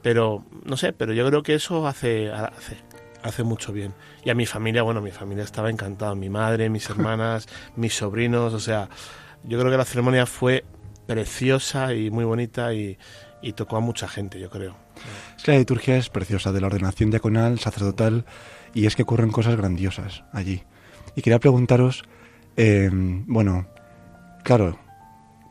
[0.00, 2.76] pero no sé, pero yo creo que eso hace, hace,
[3.26, 3.94] hace mucho bien.
[4.24, 6.14] Y a mi familia, bueno, mi familia estaba encantada.
[6.14, 8.88] Mi madre, mis hermanas, mis sobrinos, o sea,
[9.44, 10.64] yo creo que la ceremonia fue
[11.06, 12.98] preciosa y muy bonita y,
[13.42, 14.76] y tocó a mucha gente, yo creo.
[15.36, 18.24] Es que la liturgia es preciosa, de la ordenación diaconal, sacerdotal,
[18.74, 20.62] y es que ocurren cosas grandiosas allí.
[21.14, 22.04] Y quería preguntaros,
[22.56, 23.66] eh, bueno,
[24.42, 24.78] claro,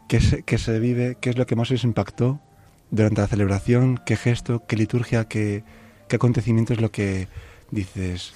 [0.07, 1.17] ¿qué se, qué se vive?
[1.19, 2.39] ¿Qué es lo que más os impactó
[2.91, 3.99] durante la celebración?
[4.05, 4.65] ¿Qué gesto?
[4.67, 5.25] ¿Qué liturgia?
[5.25, 5.63] ¿Qué,
[6.07, 7.27] qué acontecimiento es lo que
[7.71, 8.33] dices?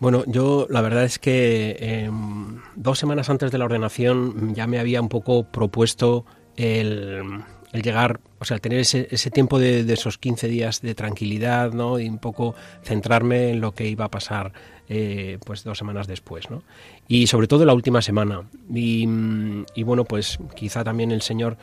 [0.00, 2.10] Bueno, yo la verdad es que eh,
[2.74, 8.20] dos semanas antes de la ordenación ya me había un poco propuesto el, el llegar,
[8.38, 11.98] o sea, tener ese, ese tiempo de, esos 15 días de tranquilidad, ¿no?
[11.98, 14.52] Y un poco centrarme en lo que iba a pasar
[14.88, 16.62] eh, pues dos semanas después, ¿no?
[17.08, 18.42] Y sobre todo la última semana.
[18.72, 19.08] Y,
[19.74, 21.56] y bueno, pues quizá también el Señor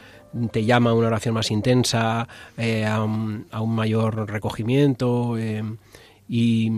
[0.51, 5.63] te llama a una oración más intensa, eh, a, un, a un mayor recogimiento eh,
[6.33, 6.71] y,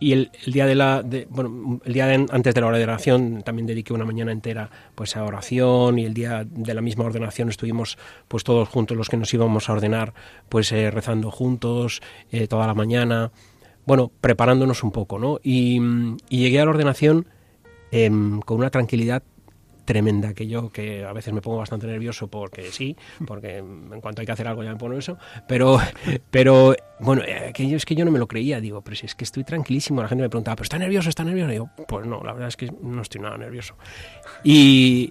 [0.00, 3.42] y el, el día de la de- bueno el día de- antes de la ordenación
[3.42, 7.48] también dediqué una mañana entera pues a oración y el día de la misma ordenación
[7.48, 10.14] estuvimos pues todos juntos los que nos íbamos a ordenar
[10.48, 13.32] pues eh, rezando juntos eh, toda la mañana
[13.84, 15.80] bueno preparándonos un poco no y,
[16.28, 17.26] y llegué a la ordenación
[17.90, 19.24] em, con una tranquilidad
[19.88, 22.94] tremenda que yo que a veces me pongo bastante nervioso porque sí
[23.26, 25.16] porque en cuanto hay que hacer algo ya me pongo eso
[25.48, 25.80] pero
[26.30, 29.24] pero bueno eh, es que yo no me lo creía digo pero si es que
[29.24, 32.22] estoy tranquilísimo la gente me preguntaba pero está nervioso está nervioso y digo pues no
[32.22, 33.76] la verdad es que no estoy nada nervioso
[34.44, 35.10] y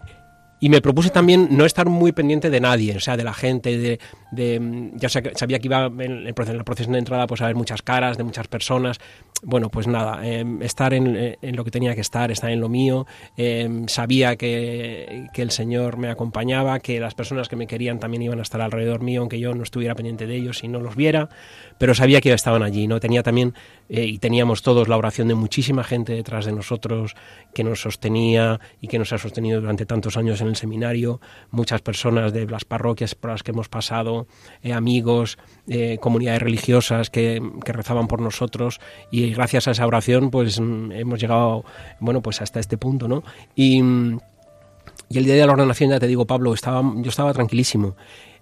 [0.60, 3.78] y me propuse también no estar muy pendiente de nadie, o sea, de la gente,
[3.78, 4.00] de,
[4.32, 7.42] de- ya sa- sabía que iba en el proceso, en la procesión de entrada pues
[7.42, 9.00] a ver muchas caras de muchas personas.
[9.44, 12.70] Bueno, pues nada, eh, estar en, en lo que tenía que estar, estar en lo
[12.70, 13.06] mío.
[13.38, 18.24] eh, sabía que, que el Señor me acompañaba, que las personas que me querían también
[18.24, 20.96] iban a estar alrededor mío, aunque yo no estuviera pendiente de ellos y no los
[20.96, 21.30] viera,
[21.78, 23.00] pero sabía que estaban allí, ¿no?
[23.00, 23.54] Tenía también,
[23.90, 27.16] eh, y teníamos todos la oración de muchísima gente detrás de nosotros,
[27.54, 31.82] que nos sostenía y que nos ha sostenido durante tantos años en el seminario, muchas
[31.82, 34.17] personas de las parroquias por las que hemos pasado,
[34.64, 38.80] eh, amigos, eh, comunidades religiosas que, rezaban por nosotros
[39.12, 41.66] y gracias a esa oración pues mm, hemos llegado,
[42.00, 43.24] bueno, pues hasta este punto, ¿no?
[43.56, 44.20] Y, mm,
[45.10, 47.96] y el día de la ordenación, ya te digo, Pablo, estaba, yo estaba tranquilísimo.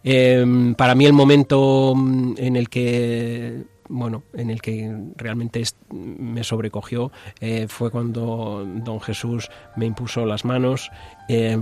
[0.03, 6.43] Eh, para mí el momento mm, en el que bueno, en el que realmente me
[6.43, 10.91] sobrecogió eh, fue cuando don Jesús me impuso las manos
[11.29, 11.57] eh,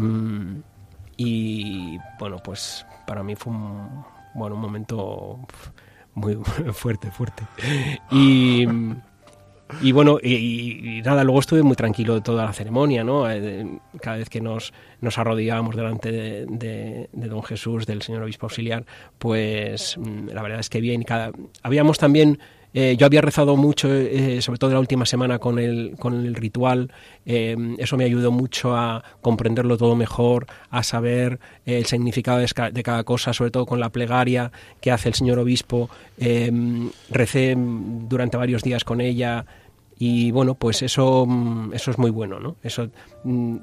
[1.18, 4.04] y bueno, pues para mí fue un,
[4.36, 5.40] bueno, un momento
[6.16, 6.36] muy
[6.74, 7.44] fuerte, fuerte.
[8.12, 8.66] Y,
[9.82, 13.30] y bueno, y, nada, luego estuve muy tranquilo de toda la ceremonia, ¿no?
[13.32, 13.66] Eh,
[14.02, 18.46] Cada vez que nos, nos arrodillábamos delante de, de- de don Jesús, del señor obispo
[18.46, 18.86] auxiliar,
[19.18, 21.02] pues mm, la verdad es que bien.
[21.04, 21.32] Cada,
[21.64, 22.38] habíamos también,
[22.74, 26.36] eh, yo había rezado mucho, eh, sobre todo la última semana con el, con el
[26.36, 26.92] ritual,
[27.26, 32.84] eh, eso me ayudó mucho a comprenderlo todo mejor, a saber el significado de, de
[32.84, 35.90] cada cosa, sobre todo con la plegaria que hace el señor obispo.
[36.18, 36.52] Eh,
[37.10, 39.46] recé durante varios días con ella
[40.00, 42.58] Y bueno, pues eso, mm, eso es muy bueno, ¿no?
[42.64, 42.90] Eso
[43.24, 43.58] mm,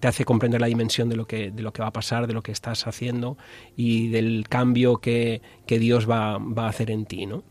[0.00, 2.32] te hace comprender la dimensión de lo, que, de lo que va a pasar, de
[2.34, 3.36] lo que estás haciendo
[3.76, 7.44] y del cambio que, que Dios va, va a hacer en ti, ¿no?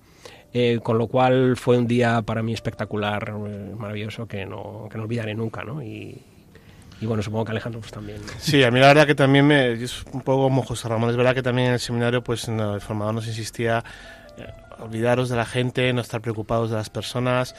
[0.57, 4.97] Eh, con lo cual fue un día para mí espectacular, eh, maravilloso, que no, que
[4.97, 5.83] no olvidaré nunca, ¿no?
[5.83, 6.17] Y,
[7.01, 8.21] y bueno, supongo que Alejandro pues también.
[8.39, 11.17] Sí, a mí la verdad que también me, es un poco como José Ramón, es
[11.17, 13.83] verdad que también en el seminario pues no, el formador nos insistía
[14.37, 14.45] eh,
[14.79, 17.53] olvidaros de la gente, no estar preocupados de las personas,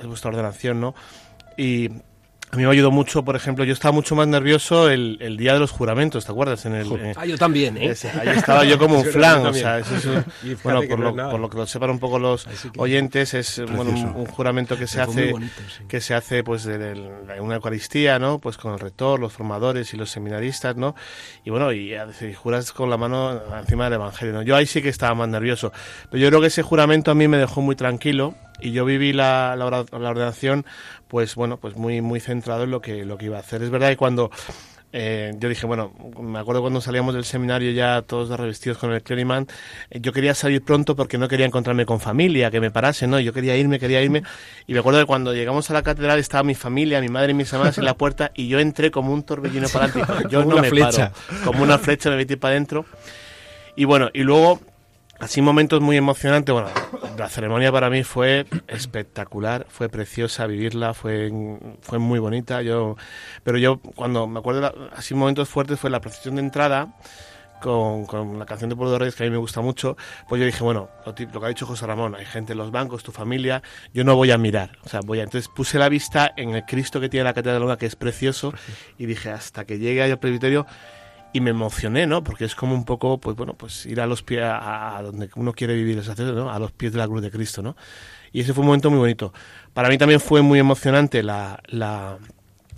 [0.00, 0.96] es vuestra ordenación, ¿no?
[1.56, 1.88] Y
[2.54, 5.54] a mí me ayudó mucho, por ejemplo, yo estaba mucho más nervioso el, el día
[5.54, 6.64] de los juramentos, ¿te acuerdas?
[6.66, 7.86] En el, eh, Ah, yo también, ¿eh?
[7.86, 11.40] ese- ahí estaba yo como un flan, o sea, eso es bueno, por lo, por
[11.40, 12.46] lo que lo sepan un poco los
[12.78, 15.82] oyentes, es eh, bueno, un, juramento que se hace bonito, sí.
[15.88, 16.92] que se hace pues de,
[17.40, 18.38] una Eucaristía, ¿no?
[18.38, 20.94] Pues con el rector, los formadores y los seminaristas, ¿no?
[21.44, 24.42] Y bueno, y, y juras con la mano encima del Evangelio, ¿no?
[24.42, 25.72] Yo ahí sí que estaba más nervioso,
[26.08, 29.12] pero yo creo que ese juramento a mí me dejó muy tranquilo y yo viví
[29.12, 30.64] la, la, ordenación
[31.08, 33.62] pues bueno, pues muy muy centrado en lo que lo que iba a hacer.
[33.62, 34.30] Es verdad que cuando
[34.96, 39.02] eh, yo dije, bueno, me acuerdo cuando salíamos del seminario ya todos revestidos con el
[39.02, 39.48] cleriman,
[39.90, 43.18] eh, yo quería salir pronto porque no quería encontrarme con familia, que me parase, ¿no?
[43.18, 44.22] Yo quería irme, quería irme.
[44.68, 47.34] Y me acuerdo que cuando llegamos a la catedral estaba mi familia, mi madre y
[47.34, 50.28] mis hermanas en la puerta y yo entré como un torbellino para adelante.
[50.30, 51.10] Yo Como no una me flecha.
[51.10, 51.44] paro.
[51.44, 52.86] Como una flecha me metí para adentro.
[53.74, 54.60] Y bueno, y luego,
[55.20, 56.68] así momentos muy emocionantes, bueno,
[57.18, 61.32] la ceremonia para mí fue espectacular, fue preciosa vivirla, fue,
[61.80, 62.96] fue muy bonita, yo,
[63.42, 66.94] pero yo cuando me acuerdo, la- así momentos fuertes fue la procesión de entrada,
[67.62, 69.96] con, con la canción de Pueblo de Reyes, que a mí me gusta mucho,
[70.28, 72.70] pues yo dije, bueno, lo, lo que ha dicho José Ramón, hay gente en los
[72.70, 73.62] bancos, tu familia,
[73.94, 75.22] yo no voy a mirar, o sea, voy a...
[75.22, 78.52] Entonces puse la vista en el Cristo que tiene la Catedral de que es precioso,
[78.98, 80.66] y dije, hasta que llegue al presbiterio,
[81.34, 82.22] y me emocioné, ¿no?
[82.24, 85.28] Porque es como un poco, pues bueno, pues ir a los pies, a, a donde
[85.34, 86.50] uno quiere vivir el sacerdote, ¿no?
[86.50, 87.76] A los pies de la cruz de Cristo, ¿no?
[88.32, 89.34] Y ese fue un momento muy bonito.
[89.72, 92.18] Para mí también fue muy emocionante la, la,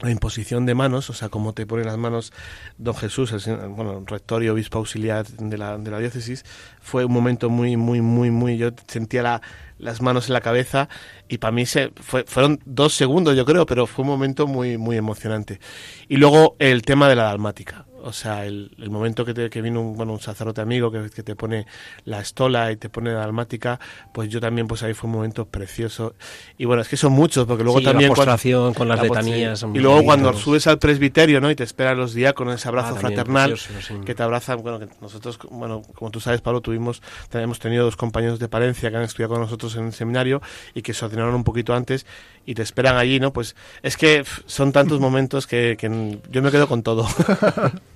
[0.01, 2.33] la imposición de manos, o sea, cómo te pone las manos
[2.79, 6.45] don Jesús, el, bueno, rector y obispo auxiliar de la, de la diócesis.
[6.81, 8.57] Fue un momento muy, muy, muy, muy...
[8.57, 9.43] Yo sentía la,
[9.79, 10.89] las manos en la cabeza
[11.29, 14.79] y para mí se, fue, fueron dos segundos, yo creo, pero fue un momento muy,
[14.79, 15.61] muy emocionante.
[16.09, 17.85] Y luego el tema de la dalmática.
[18.07, 21.11] O sea, el, el momento que, te- que vino un, bueno, un sacerdote amigo que,
[21.11, 21.67] que te pone
[22.05, 23.81] la estola y te pone la dalmática,
[24.15, 26.15] pues yo también, pues ahí fue un momento precioso.
[26.57, 28.11] Y bueno, es que son muchos, porque luego Sí, también...
[28.11, 29.65] la cuando- con las la letanías.
[29.75, 31.51] Y luego cuando subes al presbiterio, ¿no?
[31.51, 33.95] Y te esperan los diáconos, ese abrazo Ah, fraternal, precioso, sí.
[34.05, 37.97] que te abrazan, bueno, que nosotros, bueno, como tú sabes, Pablo, tuvimos, hemos tenido dos
[37.97, 40.41] compañeros de Palencia que han estudiado con nosotros en el seminario
[40.75, 42.07] y que se ordenaron un poquito antes
[42.47, 43.33] y te esperan allí, ¿no?
[43.33, 47.05] Pues es que son tantos momentos que, que yo me quedo con todo.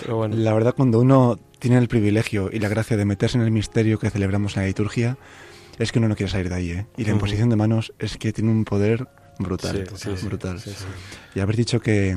[0.00, 0.36] Pero bueno.
[0.36, 3.98] La verdad, cuando uno tiene el privilegio y la gracia de meterse en el misterio
[3.98, 5.16] que celebramos en la liturgia,
[5.78, 6.86] es que uno no quiere salir de ahí, ¿eh?
[6.96, 10.60] Y la imposición de manos es que tiene un poder brutal, Sí, sí, sí, brutal.
[10.60, 10.72] sí.
[11.34, 12.16] Y haber dicho que,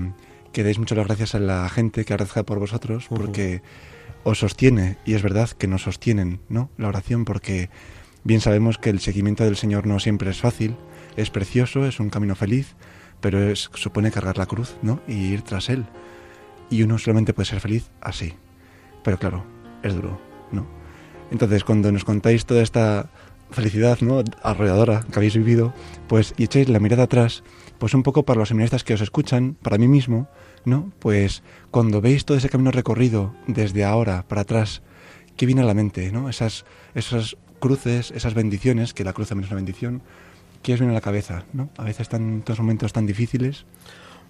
[0.51, 3.61] que deis muchas las gracias a la gente que rezado por vosotros, porque
[4.23, 6.69] os sostiene, y es verdad que nos sostienen, ¿no?
[6.77, 7.69] La oración, porque
[8.23, 10.75] bien sabemos que el seguimiento del Señor no siempre es fácil,
[11.15, 12.75] es precioso, es un camino feliz,
[13.21, 14.99] pero es, supone cargar la cruz, ¿no?
[15.07, 15.85] Y ir tras Él.
[16.69, 18.33] Y uno solamente puede ser feliz así.
[19.03, 19.45] Pero claro,
[19.83, 20.19] es duro,
[20.51, 20.65] ¿no?
[21.31, 23.09] Entonces, cuando nos contáis toda esta
[23.51, 24.23] felicidad, ¿no?
[24.43, 25.73] Arrolladora que habéis vivido,
[26.07, 27.43] pues, y echáis la mirada atrás,
[27.77, 30.27] pues un poco para los seminaristas que os escuchan, para mí mismo,
[30.65, 30.91] ¿no?
[30.99, 34.81] Pues cuando veis todo ese camino recorrido desde ahora para atrás,
[35.37, 36.29] ¿qué viene a la mente, ¿no?
[36.29, 40.01] Esas, esas cruces, esas bendiciones, que la cruz también es una bendición,
[40.61, 41.69] ¿qué os viene a la cabeza, ¿no?
[41.77, 43.65] A veces están estos momentos tan difíciles.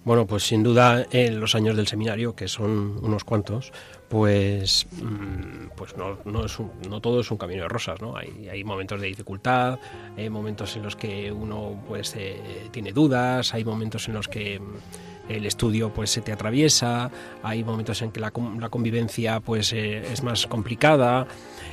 [0.06, 3.72] Bueno, pues sin duda en los años del seminario, que son unos cuantos,
[4.08, 8.16] pues, mm, pues no, no, es un- no todo es un camino de rosas, ¿no?
[8.16, 9.80] Hay, hay momentos de dificultad,
[10.16, 12.40] hay momentos en los que uno pues eh,
[12.70, 17.10] tiene dudas, hay momentos en los que mm, el estudio pues se te atraviesa,
[17.42, 21.26] hay momentos en que la, la convivencia pues eh, es más complicada,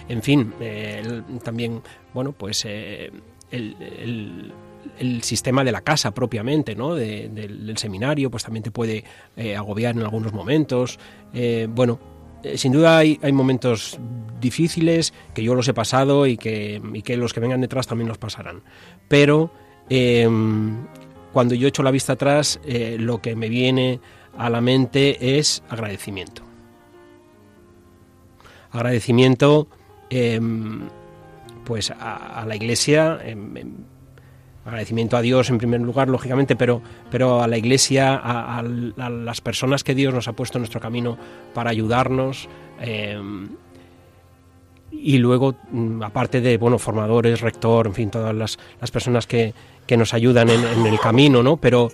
[0.10, 1.84] en fin, eh, el- también,
[2.16, 3.12] bueno, pues eh,
[3.52, 4.52] el
[5.00, 6.96] el sistema de la casa propiamente, ¿no?
[6.96, 9.04] De- del, seminario, pues también te puede
[9.36, 11.00] eh, agobiar en algunos momentos.
[11.34, 12.00] Eh, bueno,
[12.44, 14.00] eh, sin duda hay, hay momentos
[14.40, 18.08] difíciles que yo los he pasado y que, y que los que vengan detrás también
[18.08, 18.62] los pasarán.
[19.08, 19.52] Pero
[21.34, 22.60] cuando yo echo la vista atrás,
[22.98, 24.00] lo que me viene
[24.38, 26.42] a la mente es agradecimiento.
[28.72, 29.68] Agradecimiento
[30.10, 30.40] eh,
[31.66, 33.74] pues a, a la iglesia, em, em,
[34.66, 39.84] agradecimiento a Dios en primer lugar, lógicamente, pero, pero a la Iglesia, a, las personas
[39.84, 41.18] que Dios nos ha puesto en nuestro camino
[41.54, 42.48] para ayudarnos.
[42.82, 43.20] eh,
[44.96, 49.54] y luego, mm, aparte de bueno, formadores, rector, en fin, todas las, las personas que,
[49.88, 51.58] que nos ayudan en, en el camino, ¿no?
[51.58, 51.90] Pero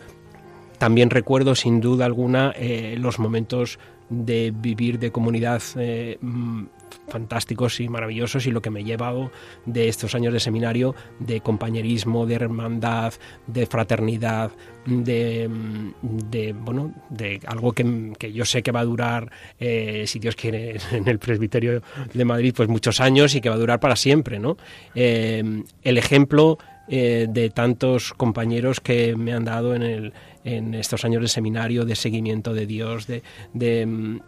[0.79, 3.79] también recuerdo sin duda alguna eh, los momentos
[4.09, 6.63] de vivir de comunidad eh, mm,
[7.07, 9.31] fantásticos y maravillosos y lo que me he llevado
[9.65, 13.13] de estos años de seminario de compañerismo, de hermandad,
[13.47, 14.51] de fraternidad,
[14.85, 20.35] de, bueno, de algo que, que yo sé que va a durar, eh, si Dios
[20.35, 21.81] quiere, en el presbiterio
[22.13, 24.57] de Madrid, pues muchos años y que va a durar para siempre, ¿no?
[24.95, 26.57] Eh, el ejemplo
[26.91, 31.85] eh, de tantos compañeros que me han dado en, el, en estos años de seminario,
[31.85, 33.23] de seguimiento de Dios, de,
[33.53, 34.19] de, mm,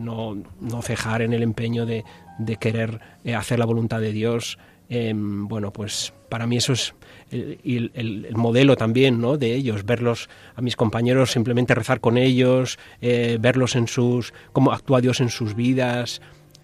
[0.00, 2.04] no, no, cejar en el empeño de,
[2.38, 4.58] de querer eh, hacer la voluntad de Dios.
[4.88, 6.94] Eh, bueno, pues para mí eso es
[7.30, 9.36] el, el, el, modelo también ¿no?
[9.36, 14.72] de ellos, verlos a mis compañeros, simplemente rezar con ellos, eh, verlos en sus, cómo
[14.72, 16.20] actúa Dios en sus vidas.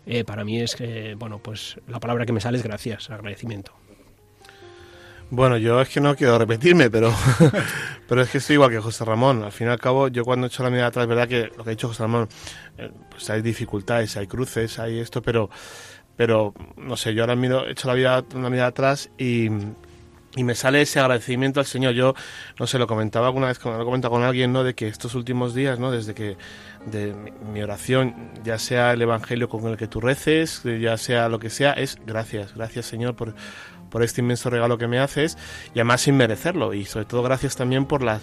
[0.06, 0.76] Eh, para mí es
[1.16, 3.72] bueno, pues la palabra que me sale es gracias, agradecimiento.
[5.34, 7.10] Bueno, yo es que no quiero repetirme, pero,
[8.06, 9.42] pero es que estoy igual que José Ramón.
[9.42, 11.64] Al fin y al cabo, yo cuando he hecho la mirada atrás, verdad que lo
[11.64, 12.28] que ha dicho José Ramón,
[12.76, 15.48] eh, pues hay dificultades, hay cruces, hay esto, pero,
[16.16, 19.48] pero no sé, yo ahora miro, he hecho la, vida, una mirada atrás y,
[20.36, 21.94] y me sale ese agradecimiento al Señor.
[21.94, 22.12] Yo,
[22.60, 24.64] no sé, lo comentaba alguna vez, lo comentaba con alguien, ¿no?
[24.64, 25.90] De que estos últimos días, ¿no?
[25.90, 26.36] Desde que
[26.84, 27.14] de
[27.50, 31.48] mi, oración, ya sea el Evangelio con el que tú reces, ya sea lo que
[31.48, 33.34] sea, es gracias, gracias Señor por,
[33.92, 35.38] por este inmenso regalo que me haces
[35.74, 38.22] y además sin merecerlo y sobre todo gracias también por las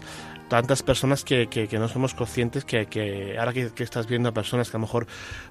[0.49, 4.33] tantas personas que, que, que no somos conscientes que, que ahora que, estás viendo a
[4.33, 5.07] personas que a lo mejor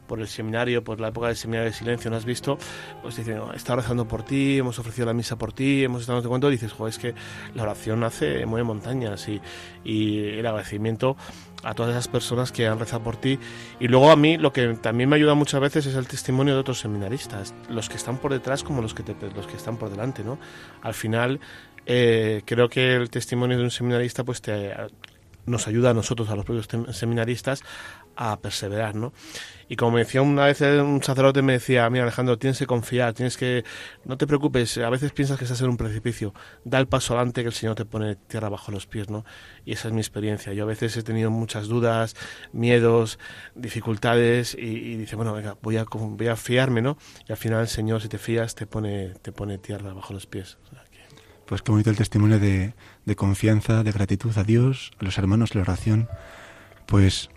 [0.06, 2.58] por el seminario, por la época del seminario de silencio no has visto,
[3.00, 6.02] pues dicen, oh, he estado rezando por ti, hemos ofrecido la misa por ti, hemos
[6.02, 7.14] estado no te cuento, y dices, joder, es que
[7.54, 9.40] la oración hace, mueve montañas y,
[9.84, 11.16] y el agradecimiento
[11.62, 13.38] a todas esas personas que han rezado por ti.
[13.80, 16.60] Y luego a mí lo que también me ayuda muchas veces es el testimonio de
[16.60, 19.90] otros seminaristas, los que están por detrás como los que, te, los que están por
[19.90, 20.38] delante, ¿no?
[20.82, 21.40] Al final
[21.90, 24.74] eh, creo que el testimonio de un seminarista pues te,
[25.46, 27.62] nos ayuda a nosotros, a los propios seminaristas,
[28.14, 29.14] a perseverar, ¿no?
[29.68, 33.14] Y como me decía una vez un sacerdote, me decía, mira Alejandro, tienes que confiar,
[33.14, 33.64] tienes que,
[34.04, 37.40] no te preocupes, a veces piensas que estás en un precipicio, da el paso adelante
[37.40, 39.24] que el Señor te pone tierra bajo los pies, ¿no?
[39.64, 40.52] Y esa es mi experiencia.
[40.52, 42.16] Yo a veces he tenido muchas dudas,
[42.52, 43.18] miedos,
[43.54, 46.98] dificultades y, y dice, bueno, venga, voy a, voy a fiarme, ¿no?
[47.26, 50.26] Y al final el Señor, si te fías, te pone, te pone tierra bajo los
[50.26, 50.58] pies.
[51.48, 52.74] Pues qué bonito el testimonio de,
[53.06, 56.06] de confianza, de gratitud a Dios, a los hermanos, la oración.
[56.84, 57.30] Pues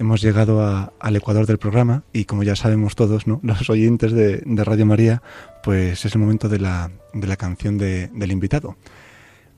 [0.00, 3.38] hemos llegado al ecuador del programa y como ya sabemos todos, ¿no?
[3.44, 5.22] los oyentes de, Radio María,
[5.62, 8.76] pues es el momento de la, de la canción de, del invitado.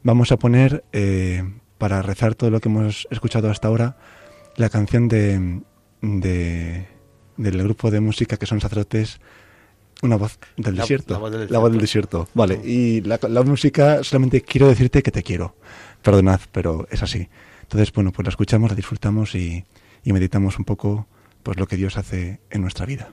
[0.02, 1.42] Vamos a poner, eh,
[1.78, 3.96] para rezar todo lo que hemos escuchado hasta ahora,
[4.56, 5.62] la canción de
[7.37, 9.20] del grupo de música que son sacerdotes
[10.02, 11.14] una voz del la, desierto.
[11.14, 11.52] La voz del desierto.
[11.52, 12.28] La voz del desierto.
[12.35, 12.61] Vale.
[12.64, 15.54] Y la, la, música solamente quiero decirte que te quiero.
[16.02, 17.28] Perdonad, pero es así.
[17.62, 19.64] Entonces, bueno, pues la escuchamos, la disfrutamos y,
[20.04, 21.06] y meditamos un poco
[21.42, 23.11] pues lo que Dios hace en nuestra vida.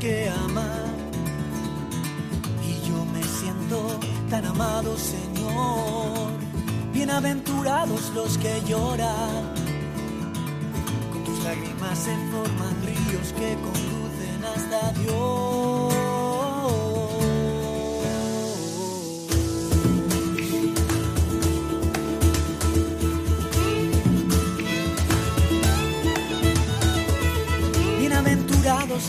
[0.00, 0.96] Que aman
[2.66, 6.30] y yo me siento tan amado, Señor.
[6.92, 9.52] Bienaventurados los que lloran,
[11.12, 15.90] con tus lágrimas se forman ríos que conducen hasta Dios.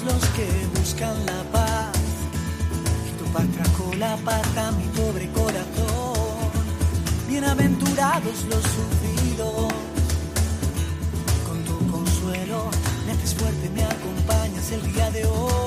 [0.05, 0.70] Los que
[1.01, 1.91] buscan la paz,
[3.05, 6.51] que tu paz trajo la paz a mi pobre corazón.
[7.27, 9.73] Bienaventurados los sufridos,
[11.47, 12.69] con tu consuelo
[13.05, 15.60] me haces fuerte, me acompañas el día de hoy.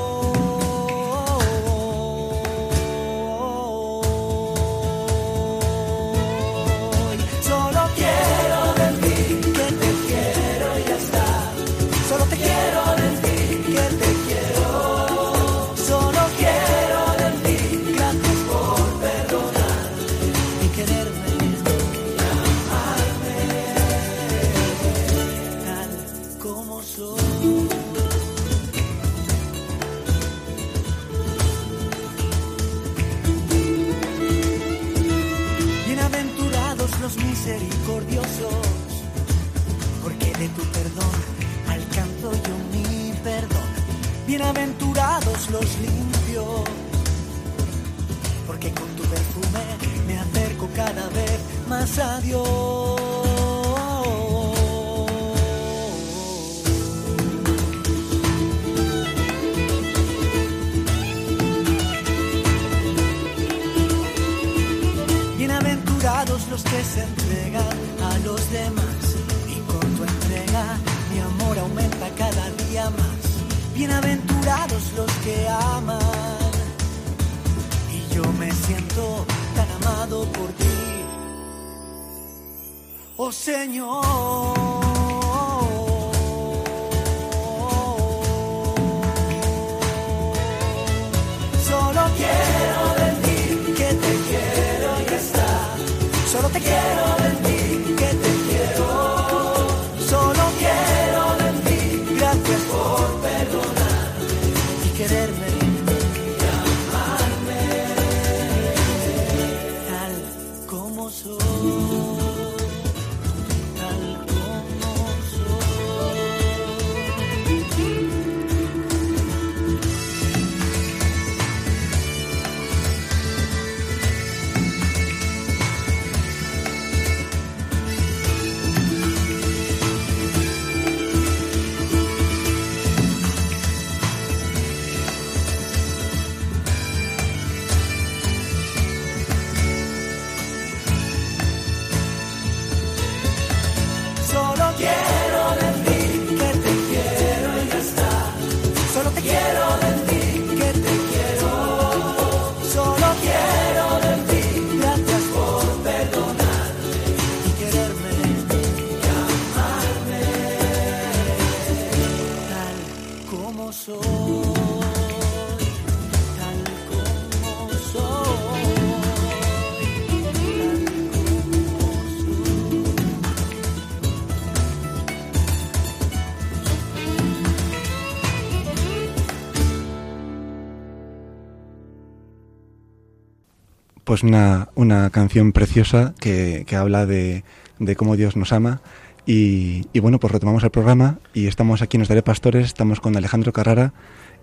[184.15, 187.42] Pues una, una canción preciosa que, que habla de,
[187.81, 188.81] de cómo Dios nos ama.
[189.27, 193.00] Y, y bueno, pues retomamos el programa y estamos aquí en Los Daré Pastores, estamos
[193.00, 193.92] con Alejandro Carrara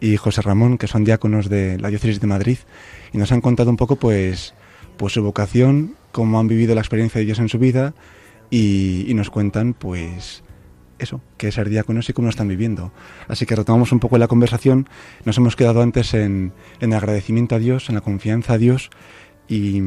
[0.02, 2.58] y José Ramón, que son diáconos de la Diócesis de Madrid,
[3.14, 4.54] y nos han contado un poco pues,
[4.98, 7.94] pues su vocación, cómo han vivido la experiencia de Dios en su vida
[8.50, 10.44] y, y nos cuentan pues
[11.00, 12.92] eso, que es ser diáconos y cómo lo están viviendo.
[13.30, 14.90] Así que retomamos un poco la conversación,
[15.24, 16.52] nos hemos quedado antes en,
[16.82, 18.90] en agradecimiento a Dios, en la confianza a Dios
[19.48, 19.82] y,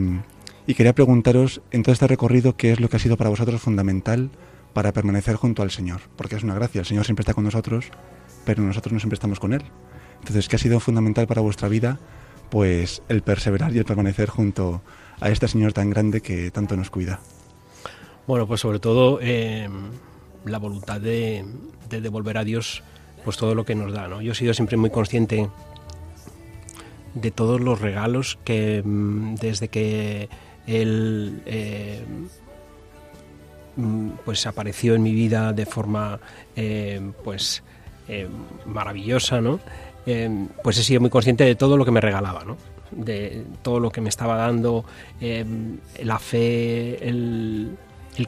[0.67, 3.61] y quería preguntaros en todo este recorrido qué es lo que ha sido para vosotros
[3.61, 4.31] fundamental
[4.73, 7.87] para permanecer junto al Señor, porque es una gracia, el Señor siempre está con nosotros,
[8.45, 9.63] pero nosotros no siempre estamos con Él.
[10.19, 11.99] Entonces, ¿qué ha sido fundamental para vuestra vida?
[12.51, 14.83] Pues el perseverar y el permanecer junto
[15.21, 17.21] a este Señor tan grande que tanto nos cuida.
[18.27, 19.69] Bueno, pues sobre todo eh,
[20.45, 21.45] la voluntad de,
[21.89, 22.83] de devolver a Dios
[23.25, 24.21] pues todo lo que nos da, ¿no?
[24.21, 25.49] Yo he sido siempre muy consciente
[27.15, 30.29] de todos los regalos que mm, desde que
[30.67, 32.05] él eh,
[33.77, 36.19] mm, pues apareció en mi vida de forma
[36.57, 37.63] eh, pues
[38.09, 38.29] eh,
[38.67, 39.61] maravillosa, ¿no?
[40.63, 42.59] Pues he sido muy consciente de todo lo que me regalaba, ¿no?
[42.91, 44.85] De todo lo que me estaba dando,
[46.03, 47.79] la fe, el,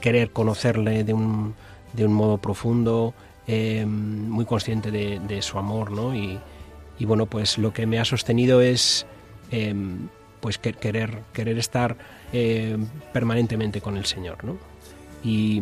[0.00, 1.54] querer conocerle de un,
[1.92, 3.12] de un modo profundo,
[3.46, 6.16] muy consciente de, de su amor, ¿no?
[6.16, 6.40] Y,
[6.98, 9.06] y bueno, pues lo que me ha sostenido es
[9.50, 9.74] eh,
[10.40, 11.96] pues que- querer, querer estar
[12.32, 12.76] eh,
[13.12, 14.56] permanentemente con el Señor, ¿no?
[15.24, 15.60] Y,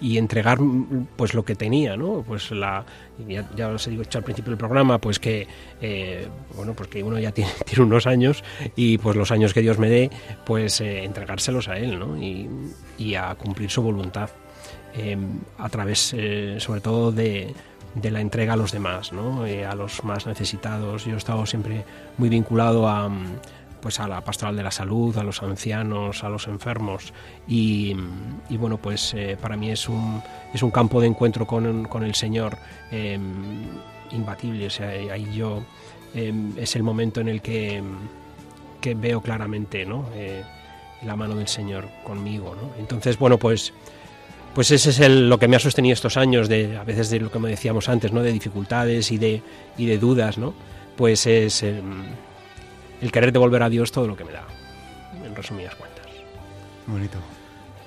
[0.00, 0.58] y entregar
[1.16, 2.24] pues lo que tenía, ¿no?
[2.26, 2.84] Pues la
[3.28, 5.46] ya, ya os he dicho al principio del programa, pues que
[5.82, 6.26] eh,
[6.56, 8.42] bueno, pues que uno ya tiene, unos años
[8.76, 10.10] y pues los años que Dios me dé,
[10.46, 12.16] pues eh, entregárselos a él, ¿no?
[12.16, 12.48] Y,
[12.98, 14.30] y a cumplir su voluntad
[14.94, 15.16] eh,
[15.58, 17.52] a través, eh, sobre todo de,
[17.94, 19.46] de la entrega a los demás, ¿no?
[19.46, 21.04] Eh, a los más necesitados.
[21.04, 21.84] Yo he estado siempre
[22.18, 23.26] muy vinculado a mm,
[23.80, 27.12] pues a la pastoral de la salud, a los ancianos, a los enfermos
[27.48, 27.96] y,
[28.48, 30.22] y bueno pues eh, para mí es un
[30.52, 32.58] es un campo de encuentro con, con el Señor
[32.90, 33.18] eh,
[34.10, 35.62] imbatible, o sea ahí yo
[36.14, 37.82] eh, es el momento en el que,
[38.80, 40.04] que veo claramente ¿no?
[40.14, 40.42] Eh,
[41.02, 42.54] la mano del Señor conmigo.
[42.78, 43.72] Entonces bueno pues
[44.54, 47.20] pues ese es el- lo que me ha sostenido estos años de a veces de
[47.20, 49.42] lo que me decíamos antes no de dificultades y de
[49.78, 50.54] y de dudas no
[50.96, 51.80] pues es eh,
[53.00, 54.44] el querer devolver a Dios todo lo que me da
[55.24, 56.06] en resumidas cuentas
[56.86, 57.18] Bonito.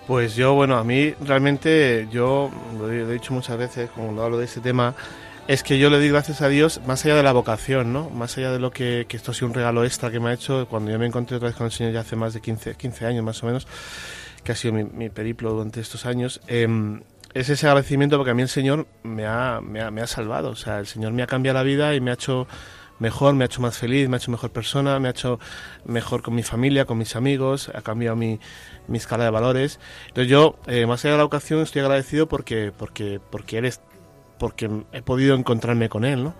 [0.07, 4.24] Pues yo, bueno, a mí realmente, yo lo he, lo he dicho muchas veces cuando
[4.24, 4.93] hablo de este tema,
[5.47, 8.09] es que yo le doy gracias a Dios más allá de la vocación, ¿no?
[8.09, 10.34] Más allá de lo que, que esto ha sido un regalo extra que me ha
[10.34, 12.76] hecho cuando yo me encontré otra vez con el Señor ya hace más de 15,
[12.76, 13.66] 15 años más o menos,
[14.43, 16.41] que ha sido mi, mi periplo durante estos años.
[16.47, 17.01] em,
[17.33, 20.51] es ese agradecimiento porque a mí el Señor me ha, me, ha, me ha salvado,
[20.51, 22.47] o sea, el Señor me ha cambiado la vida y me ha hecho
[22.99, 25.39] mejor, me ha hecho más feliz, me ha hecho mejor persona, me ha hecho
[25.85, 28.39] mejor con mi familia, con mis amigos, ha cambiado mi,
[28.87, 29.79] mi escala de valores.
[30.07, 33.81] Entonces yo, eh, más allá de la ocasión, estoy agradecido porque, porque, porque eres,
[34.37, 36.35] porque he podido encontrarme con él, ¿no?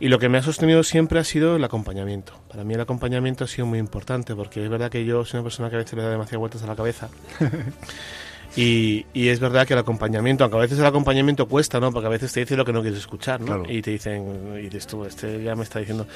[0.00, 2.32] Y lo que me ha sostenido siempre ha sido el acompañamiento.
[2.48, 5.44] Para mí el acompañamiento ha sido muy importante porque es verdad que yo soy una
[5.44, 7.10] persona que a veces le da demasiadas vueltas a la cabeza.
[8.56, 11.92] Y, y es verdad que el acompañamiento, aunque a veces el acompañamiento cuesta, ¿no?
[11.92, 13.46] Porque a veces te dicen lo que no quieres escuchar, ¿no?
[13.46, 13.64] Claro.
[13.68, 16.06] Y te dicen, y dices tú, este ya me está diciendo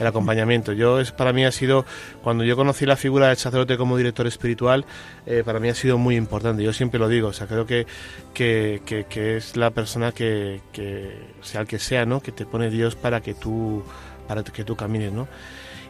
[0.00, 0.72] el acompañamiento.
[0.72, 1.84] Yo, es para mí ha sido,
[2.22, 4.84] cuando yo conocí la figura del sacerdote como director espiritual,
[5.26, 6.64] eh, para mí ha sido muy importante.
[6.64, 7.86] Yo siempre lo digo, o sea, creo que,
[8.32, 12.20] que, que, que es la persona que, que, sea el que sea, ¿no?
[12.20, 13.84] Que te pone Dios para que tú,
[14.26, 15.28] para que tú camines, ¿no?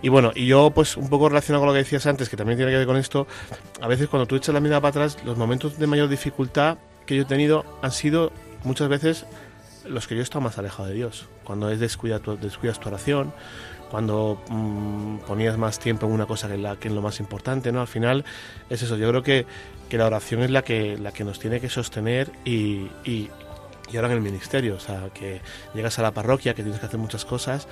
[0.04, 2.58] Y bueno, y yo pues un poco relacionado con lo que decías antes, que también
[2.58, 3.26] tiene que ver con esto,
[3.80, 6.76] a veces cuando tú echas la mirada para atrás, los momentos de mayor dificultad
[7.06, 8.30] que yo he tenido han sido
[8.64, 9.24] muchas veces
[9.88, 11.26] los que yo he estado más alejado de Dios.
[11.42, 13.32] Cuando es descuida tu, descuidas tu oración,
[13.90, 17.18] cuando mm, ponías más tiempo en una cosa que, en la, que en lo más
[17.18, 17.80] importante, ¿no?
[17.80, 18.26] Al final
[18.68, 19.46] es eso, yo creo que,
[19.88, 23.30] que la oración es la que, la que nos tiene que sostener y, y,
[23.92, 25.40] y ahora en el ministerio, o sea, que
[25.74, 27.68] llegas a la parroquia, que tienes que hacer muchas cosas,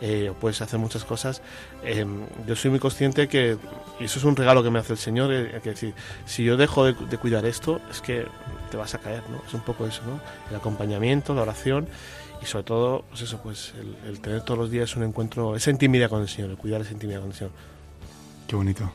[0.00, 1.42] eh, puedes hacer muchas cosas.
[1.84, 2.06] eh,
[2.46, 3.56] yo soy muy consciente que,
[4.00, 5.94] y eso es un regalo que me hace el Señor, eh, que decir,
[6.24, 8.26] si yo dejo de, de cuidar esto, es que
[8.70, 9.42] te vas a caer, ¿no?
[9.46, 10.20] Es un poco eso, ¿no?
[10.50, 11.88] El acompañamiento, la oración
[12.42, 15.70] y sobre todo, pues eso, pues el, el tener todos los días un encuentro, esa
[15.70, 17.52] intimidad con el Señor, el cuidar esa intimidad con el Señor.
[18.46, 18.92] Qué bonito.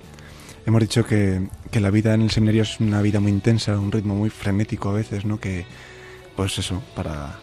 [0.65, 3.91] Hemos dicho que, que la vida en el seminario es una vida muy intensa, un
[3.91, 5.39] ritmo muy frenético a veces, ¿no?
[5.39, 5.65] Que,
[6.35, 7.35] pues eso, para,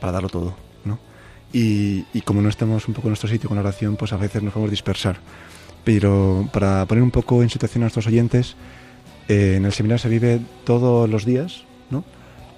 [0.00, 0.54] para darlo todo,
[0.84, 0.98] ¿no?
[1.52, 4.16] Y, y como no estamos un poco en nuestro sitio con la oración, pues a
[4.16, 5.16] veces nos podemos dispersar.
[5.84, 8.56] Pero para poner un poco en situación a nuestros oyentes,
[9.28, 12.04] eh, en el seminario se vive todos los días, ¿no?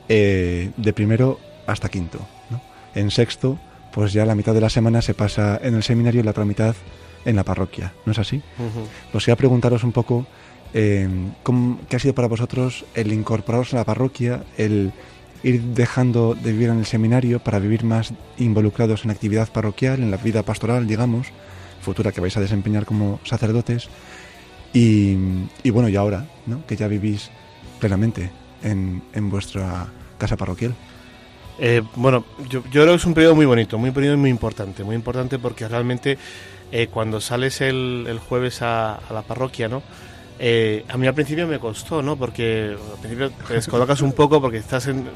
[0.08, 2.20] Eh, de primero hasta quinto,
[2.50, 2.60] ¿no?
[2.94, 3.58] En sexto,
[3.92, 6.44] pues ya la mitad de la semana se pasa en el seminario y la otra
[6.44, 6.76] mitad
[7.24, 8.40] en la parroquia, ¿no es así?
[9.10, 10.26] Pues quería preguntaros un poco
[10.74, 11.08] eh,
[11.42, 14.92] cómo- qué ha sido para vosotros el incorporaros a la parroquia, el
[15.46, 20.10] ir dejando de vivir en el seminario para vivir más involucrados en actividad parroquial, en
[20.10, 21.28] la vida pastoral, digamos,
[21.80, 23.88] futura que vais a desempeñar como sacerdotes.
[24.72, 25.14] Y,
[25.70, 26.66] bueno, y ahora, ¿no?
[26.66, 27.30] que ya vivís
[27.78, 28.30] plenamente
[28.62, 29.86] en, en vuestra
[30.18, 30.74] casa parroquial.
[31.58, 34.82] Eh, bueno, yo, yo creo que es un periodo muy bonito, muy periodo muy importante,
[34.82, 36.18] muy importante porque realmente
[36.72, 39.82] eh, cuando sales el, el jueves a la parroquia, ¿no?
[40.38, 42.16] Eh, a mí al principio me costó, ¿no?
[42.16, 45.08] Porque al principio te descolocas un poco porque estás en...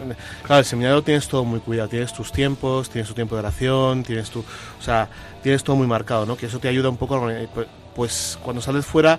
[0.45, 4.03] Claro, el seminario tienes todo muy cuidado, tienes tus tiempos, tienes tu tiempo de oración,
[4.03, 4.41] tienes tu...
[4.41, 5.09] O sea,
[5.43, 6.37] tienes todo muy marcado, ¿no?
[6.37, 7.21] Que eso te ayuda un poco
[7.55, 9.19] Pues, pues cuando sales fuera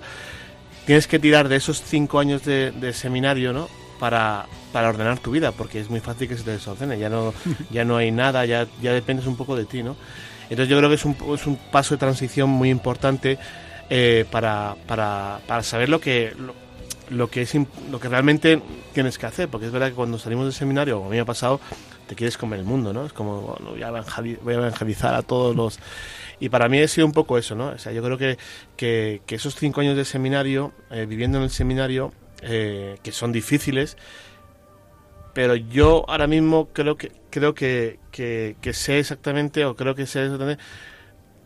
[0.86, 3.68] tienes que tirar de esos cinco años de, de seminario, ¿no?
[4.00, 7.32] Para, para ordenar tu vida, porque es muy fácil que se te desordene, ya no,
[7.70, 9.96] ya no hay nada, ya, ya dependes un poco de ti, ¿no?
[10.50, 13.38] Entonces yo creo que es un, es un paso de transición muy importante
[13.94, 16.54] eh, para, para, para saber lo que, lo,
[17.10, 17.54] lo que es
[17.90, 18.58] lo que realmente
[18.94, 21.20] tienes que hacer, porque es verdad que cuando salimos del seminario, como a mí me
[21.20, 21.60] ha pasado,
[22.06, 23.04] te quieres comer el mundo, ¿no?
[23.04, 25.78] Es como, voy a voy a evangelizar a todos los...
[26.40, 27.68] Y para mí ha sido un poco eso, ¿no?
[27.68, 28.38] O sea, yo creo que,
[28.78, 33.30] que, que esos cinco años de seminario, eh, viviendo en el seminario, eh, que son
[33.30, 33.98] difíciles,
[35.34, 40.06] pero yo ahora mismo creo que creo que, que, que sé exactamente, o creo que
[40.06, 40.62] sé exactamente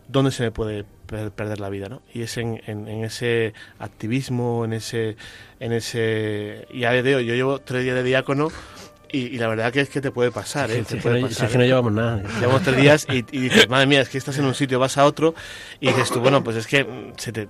[0.09, 2.03] dónde se me puede per- perder la vida, ¿no?
[2.15, 5.17] Y es en, en, en ese activismo, en ese,
[5.61, 8.49] en ese, y a día de hoy, yo llevo tres días de diácono
[9.13, 10.75] y, y la verdad que es que te puede pasar, ¿eh?
[10.75, 11.67] Te es que puede no- pasar, que no ¿eh?
[11.69, 12.23] llevamos nada.
[12.41, 14.99] Llevamos tres días y, y dices, madre mía, es que estás en un sitio, vas
[14.99, 15.35] a otro
[15.81, 17.49] y dices tú, bueno, pues es que mm, se te,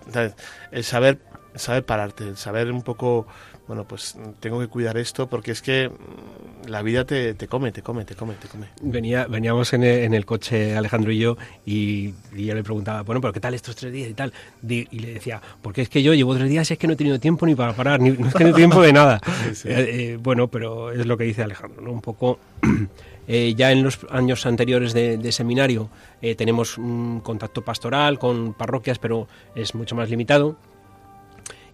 [0.71, 1.19] el saber,
[1.57, 3.27] saber pararte, saber un poco,
[3.67, 7.73] bueno, pues tengo que cuidar esto porque es que mm, la vida te, te come,
[7.73, 8.67] te come, te come, te come.
[8.81, 13.03] Venía, veníamos en el, en el coche Alejandro y yo y, y yo le preguntaba,
[13.03, 14.33] bueno, pero ¿qué tal estos tres días y tal?
[14.69, 16.97] Y le decía, porque es que yo llevo tres días y es que no he
[16.97, 19.21] tenido tiempo ni para parar, ni, no he tenido tiempo de nada.
[19.65, 21.93] Eh, eh, bueno, pero es lo que dice Alejandro, ¿no?
[21.93, 22.39] Un poco...
[23.29, 25.89] eh, ya en los años anteriores de, de seminario
[26.23, 30.57] eh, tenemos un contacto pastoral con parroquias, pero es mucho más limitado.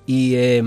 [0.05, 0.63] Y, eh,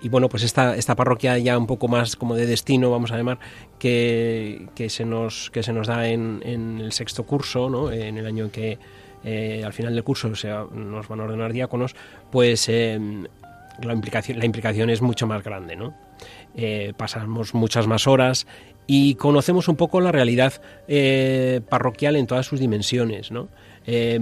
[0.00, 3.16] y bueno, pues esta, esta parroquia ya un poco más como de destino, vamos a
[3.16, 3.38] llamar,
[3.78, 7.90] que, que se, nos, que se nos da en, el sexto curso, ¿no?
[7.90, 8.78] en el año en que
[9.24, 11.96] eh, al final del curso se, nos van a ordenar diáconos,
[12.30, 12.98] pues eh,
[13.82, 15.94] la implicación, la implicación es mucho más grande, ¿no?
[16.54, 18.46] Eh, pasamos muchas más horas
[18.86, 20.54] y conocemos un poco la realidad
[20.88, 23.48] eh, parroquial en todas sus dimensiones, ¿no?
[23.86, 24.18] Eh,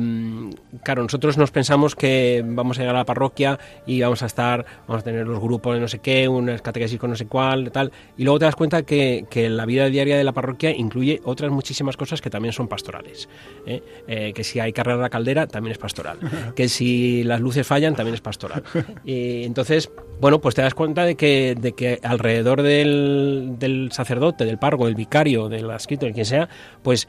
[0.83, 4.65] claro, nosotros nos pensamos que vamos a llegar a la parroquia y vamos a estar,
[4.87, 7.71] vamos a tener los grupos de no sé qué, unas catequesis con no sé cuál,
[7.73, 11.21] tal, y luego te das cuenta que, que la vida diaria de la parroquia incluye
[11.25, 13.29] otras muchísimas cosas que también son pastorales.
[13.67, 13.83] ¿eh?
[14.07, 16.19] Eh, que si hay carrera a la caldera, también es pastoral.
[16.55, 18.63] Que si las luces fallan, también es pastoral.
[19.05, 19.91] Y entonces,
[20.21, 24.87] bueno, pues te das cuenta de que, de que alrededor del, del sacerdote, del párroco,
[24.87, 26.49] del vicario, del adscrito, de quien sea,
[26.83, 27.09] pues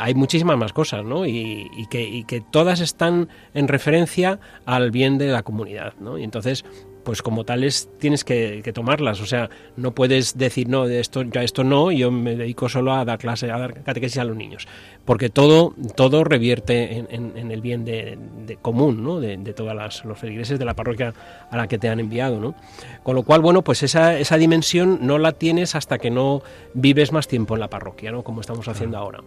[0.00, 1.26] hay muchísimas más cosas, ¿no?
[1.26, 6.16] Y, y que, y que todas están en referencia al bien de la comunidad, ¿no?
[6.18, 6.64] Y entonces,
[7.04, 11.22] pues como tales tienes que, que tomarlas, o sea, no puedes decir, no, de esto,
[11.22, 14.36] ya esto no, yo me dedico solo a dar clase, a dar catequesis a los
[14.36, 14.66] niños,
[15.04, 19.20] porque todo, todo revierte en, en- en el bien de, de común, ¿no?
[19.20, 21.14] De, de todas las, los feligreses de la parroquia
[21.50, 22.54] a la que te han enviado, ¿no?
[23.02, 26.42] Con lo cual, bueno, pues esa, esa dimensión no la tienes hasta que no
[26.74, 28.22] vives más tiempo en la parroquia, ¿no?
[28.22, 29.20] Como estamos haciendo ahora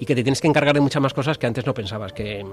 [0.00, 2.44] y que te tienes que encargar de muchas más cosas que antes no pensabas que,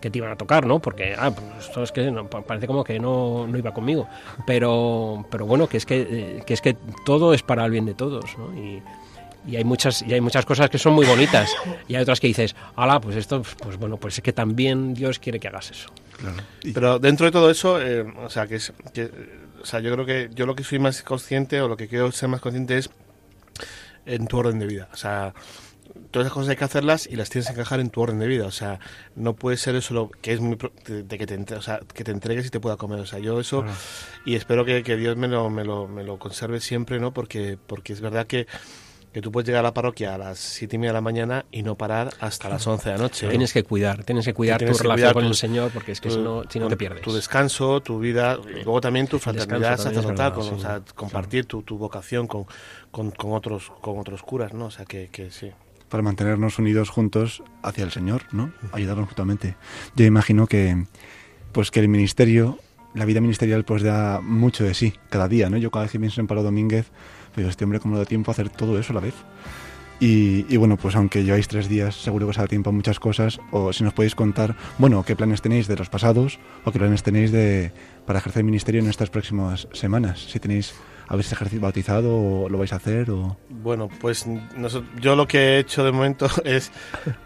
[0.00, 0.78] que te iban a tocar, ¿no?
[0.80, 4.08] Porque, ah, pues esto es que no, pa- parece como que no, no iba conmigo.
[4.46, 7.86] Pero, pero bueno, que es que, eh, que es que todo es para el bien
[7.86, 8.54] de todos, ¿no?
[8.56, 8.82] Y,
[9.44, 11.50] y hay muchas y hay muchas cosas que son muy bonitas
[11.88, 15.18] y hay otras que dices, ala, pues esto, pues bueno, pues es que también Dios
[15.18, 15.88] quiere que hagas eso.
[16.16, 16.36] Claro.
[16.72, 19.10] Pero dentro de todo eso, eh, o sea, que es, que,
[19.60, 22.12] o sea, yo creo que yo lo que soy más consciente o lo que quiero
[22.12, 22.88] ser más consciente es
[24.06, 24.88] en tu orden de vida.
[24.92, 25.34] O sea,
[26.12, 28.28] todas esas cosas hay que hacerlas y las tienes que encajar en tu orden de
[28.28, 28.46] vida.
[28.46, 28.78] O sea,
[29.16, 31.62] no puede ser eso lo que es muy pro- de, de que te entre- o
[31.62, 33.00] sea, que te entregues y te pueda comer.
[33.00, 33.64] O sea, yo eso
[34.24, 37.12] y espero que, que Dios me lo, me lo, me lo conserve siempre, ¿no?
[37.12, 38.46] Porque porque es verdad que
[39.12, 41.44] que tú puedes llegar a la parroquia a las siete y media de la mañana
[41.52, 43.26] y no parar hasta las 11 de la noche.
[43.26, 43.28] ¿eh?
[43.28, 45.70] Tienes que cuidar, tienes que cuidar Tienes tu que relación cuidar con tu- el Señor
[45.70, 47.02] porque es que tu- si no, si no te pierdes.
[47.02, 50.50] Tu descanso, tu vida, y luego también tu fraternidad sacerdotal, sí.
[50.54, 52.46] o sea, compartir tu, tu vocación con,
[52.90, 54.64] con, con otros con otros curas, ¿no?
[54.64, 55.52] O sea, que, que sí.
[55.92, 58.50] Para mantenernos unidos juntos hacia el Señor, ¿no?
[58.72, 59.56] Ayudarnos mutuamente.
[59.94, 60.86] Yo imagino que,
[61.52, 62.58] pues que el ministerio,
[62.94, 65.58] la vida ministerial, pues da mucho de sí cada día, ¿no?
[65.58, 66.90] Yo cada vez que pienso en Pablo Domínguez,
[67.34, 69.14] pues este hombre cómo le da tiempo a hacer todo eso a la vez.
[70.00, 73.38] Y, bueno, pues aunque lleváis tres días, seguro que os da tiempo a muchas cosas.
[73.50, 77.02] O si nos podéis contar, bueno, qué planes tenéis de los pasados o qué planes
[77.02, 77.70] tenéis de
[78.06, 80.26] para ejercer ministerio en estas próximas semanas.
[80.28, 80.74] Si tenéis,
[81.12, 83.36] habéis ejercido bautizado o lo vais a hacer o...
[83.50, 84.24] Bueno, pues
[85.00, 86.72] yo lo que he hecho de momento es,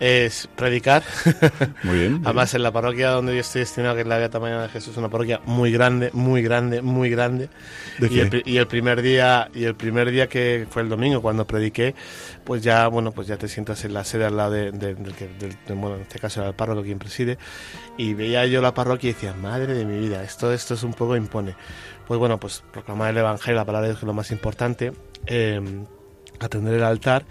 [0.01, 1.05] es predicar.
[1.85, 2.21] Muy bien.
[2.25, 4.91] Además, en la parroquia donde yo estoy destinado, que es la Beata Mañana de Jesús,
[4.93, 7.49] es una parroquia muy grande, muy grande, muy grande.
[7.99, 11.23] ¿De Y el, y el primer día y el primer día que fue el domingo
[11.23, 11.95] cuando prediqué,
[12.45, 15.15] pues ya bueno, pues ya te sientas en la sede al lado de, de- del
[15.15, 17.39] que- del- bueno, en este caso era el párroco quien preside
[17.97, 20.93] y veía yo la parroquia y decía, madre de mi vida, esto esto es un
[20.93, 21.55] poco impone.
[22.07, 24.93] Pues bueno, pues proclamar el evangelio, la palabra de Dios que es lo más importante,
[25.27, 25.61] eh,
[26.41, 27.25] atender el altar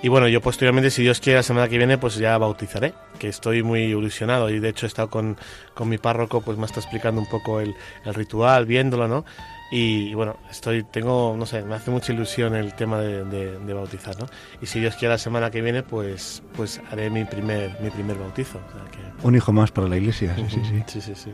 [0.00, 3.26] y bueno, yo posteriormente, si Dios quiere, la semana que viene, pues ya bautizaré, que
[3.28, 5.36] estoy muy ilusionado y de hecho he estado con,
[5.74, 9.24] con mi párroco, pues me está explicando un poco el, el ritual, viéndolo, ¿no?
[9.72, 13.74] Y, bueno, estoy, tengo, no sé, me hace mucha ilusión el tema de, de- de
[13.74, 14.26] bautizar, ¿no?
[14.62, 18.16] Y si Dios quiere, la semana que viene, pues, pues haré mi primer, mi primer
[18.16, 18.58] bautizo.
[18.68, 20.82] o sea que- Un hijo más para la iglesia, sí, sí, sí.
[20.86, 21.32] sí, sí, sí.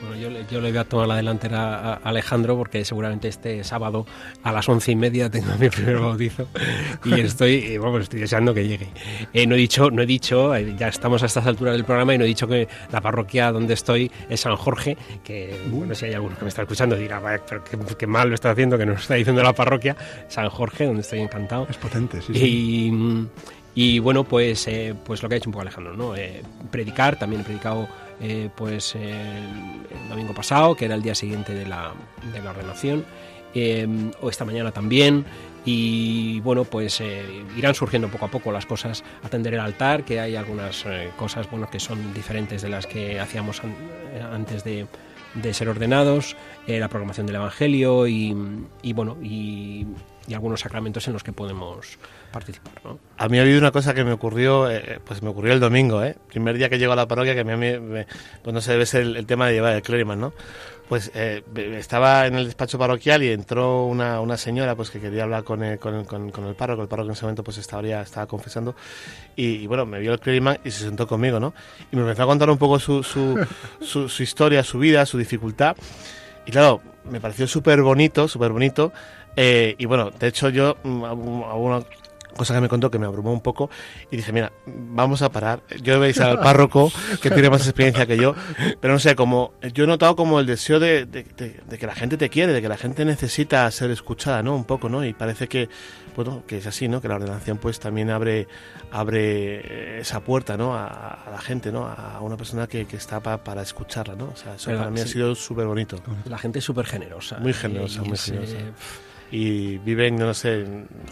[0.00, 3.62] Bueno, yo, le- yo le voy a tomar la delantera a, Alejandro porque seguramente este
[3.64, 4.06] sábado
[4.42, 6.46] a las once y media tengo mi primer bautizo
[7.04, 8.88] y estoy, eh, bueno, estoy deseando que llegue.
[9.34, 12.14] Eh, no he dicho, no he dicho, eh, ya estamos a estas alturas del programa
[12.14, 16.06] y no he dicho que la parroquia donde estoy es San Jorge, que bueno, si
[16.06, 18.78] hay alguno que me está escuchando dirá, "Vaya, pero qué, qué mal lo está haciendo
[18.78, 19.96] que nos está diciendo la parroquia,
[20.28, 21.66] San Jorge, donde estoy encantado.
[21.68, 22.90] Es potente, sí, sí.
[23.74, 26.14] Y, y, bueno, pues, eh, pues lo que ha hecho un poco Alejandro, ¿no?
[26.70, 27.86] Predicar, también he predicado
[28.20, 29.38] eh, pues eh,
[29.90, 31.92] el, domingo pasado, que era el día siguiente de la,
[32.32, 33.04] de la ordenación,
[33.54, 33.86] eh,
[34.20, 35.24] o esta mañana también.
[35.64, 39.04] Y bueno, pues eh, irán surgiendo poco a poco las cosas.
[39.22, 40.84] Atender el altar, que hay algunas
[41.16, 43.74] cosas bueno, que son diferentes de las que hacíamos an-
[44.32, 44.86] antes de,
[45.52, 48.32] ser ordenados, la programación del Evangelio y,
[48.94, 49.86] bueno, y
[50.34, 51.98] algunos sacramentos en los que podemos
[52.30, 52.72] participar.
[52.84, 52.98] ¿no?
[53.18, 56.02] A mí ha habido una cosa que me ocurrió, eh, pues me ocurrió el domingo,
[56.02, 56.16] ¿eh?
[56.28, 58.06] Primer día que llego a la parroquia, que a mí me, me-
[58.42, 60.32] pues no sé, debe ser el, el tema de llevar el clériman, ¿no?
[60.88, 61.44] Pues eh,
[61.78, 65.62] estaba en el despacho parroquial y entró una, una señora pues que quería hablar con
[65.62, 68.00] el, con, el- con- con el párroco, el párroco en ese momento pues estaba, ya
[68.02, 68.74] estaba confesando
[69.36, 71.54] y, y, bueno, me vio el clériman y se sentó conmigo, ¿no?
[71.92, 73.38] Y me empezó a contar un poco su, su,
[73.80, 75.76] su, su historia, su vida, su dificultad
[76.44, 78.92] y claro, me pareció súper bonito, súper bonito.
[79.36, 81.04] eh, y bueno, de hecho yo mm,
[82.36, 83.70] cosa que me contó que me abrumó un poco
[84.10, 85.62] y dije, mira, vamos a parar.
[85.82, 88.34] Yo veis al párroco que tiene más experiencia que yo,
[88.80, 91.86] pero no sé, como yo he notado como el deseo de, de- de- de que
[91.86, 94.54] la gente te quiere, de que la gente necesita ser escuchada, ¿no?
[94.54, 95.04] Un poco, ¿no?
[95.04, 95.68] Y parece que,
[96.16, 97.00] bueno, que es así, ¿no?
[97.00, 98.46] Que la ordenación pues también abre,
[98.90, 100.74] abre esa puerta, ¿no?
[100.74, 100.86] A,
[101.26, 101.86] a la gente, ¿no?
[101.86, 104.26] A una persona que, que está pa- para escucharla, ¿no?
[104.32, 105.96] O sea, eso Pero, para mí ha sido súper bonito.
[106.26, 107.38] La gente es súper generosa.
[107.38, 108.52] Muy generosa, Y muy generosa.
[108.56, 108.72] eh,
[109.30, 110.64] y viven, no sé,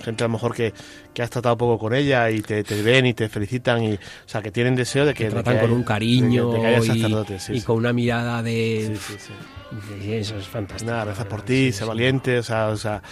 [0.03, 0.73] gente a lo mejor que,
[1.14, 3.99] que has tratado poco con ella y te, te ven y te felicitan y, o
[4.27, 5.25] sea, que tienen deseo de que...
[5.25, 7.62] te de tratan que con haya- un cariño de de y, sí, y sí.
[7.66, 8.99] con una mirada de...
[9.01, 10.07] Sí, sí, sí.
[10.09, 10.91] y eso es fantástico.
[10.91, 11.85] Nada, reza la por ti, sí, sé sí.
[11.89, 13.03] valiente, o sea, o sea,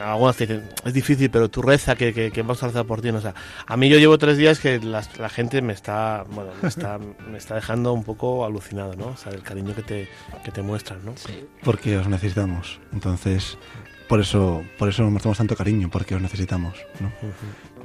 [0.00, 3.00] algunas te dicen, es difícil, pero tú reza que, que, que vamos a rezar por
[3.00, 3.34] ti, o sea,
[3.66, 6.98] a mí yo llevo tres días que la, la gente me está, bueno, me está,
[7.30, 9.08] me está dejando un poco alucinado, ¿no?
[9.08, 10.08] O sea, el cariño que te,
[10.44, 11.14] que te muestran, ¿no?
[11.62, 12.80] Porque os necesitamos.
[12.92, 13.56] Entonces,
[14.08, 16.76] por eso, por eso nos mostramos tanto cariño, porque os necesitamos.
[17.00, 17.10] ¿no?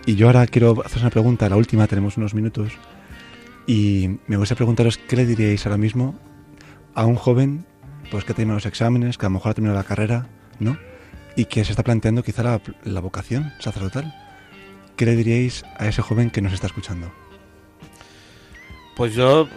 [0.06, 2.74] Y yo ahora quiero hacer una pregunta, la última, tenemos unos minutos.
[3.68, 6.16] Y me gustaría preguntaros qué le diríais ahora mismo
[6.96, 7.66] a un joven
[8.10, 10.28] pues que termina los exámenes, que a lo mejor ha terminado la carrera,
[10.60, 10.78] ¿no?
[11.36, 14.16] Y que se está planteando quizá la, la vocación sacerdotal.
[14.96, 17.12] ¿Qué le diríais a ese joven que nos está escuchando?
[18.96, 19.48] Pues yo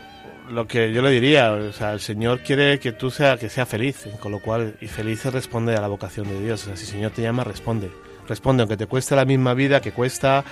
[0.52, 3.66] lo que yo le diría, o sea, el Señor quiere que tú sea que sea
[3.66, 6.76] feliz, con lo cual y feliz es responde a la vocación de Dios, o sea,
[6.76, 7.90] si el Señor te llama, responde.
[8.28, 10.44] Responde, aunque te cueste la misma vida que cuesta,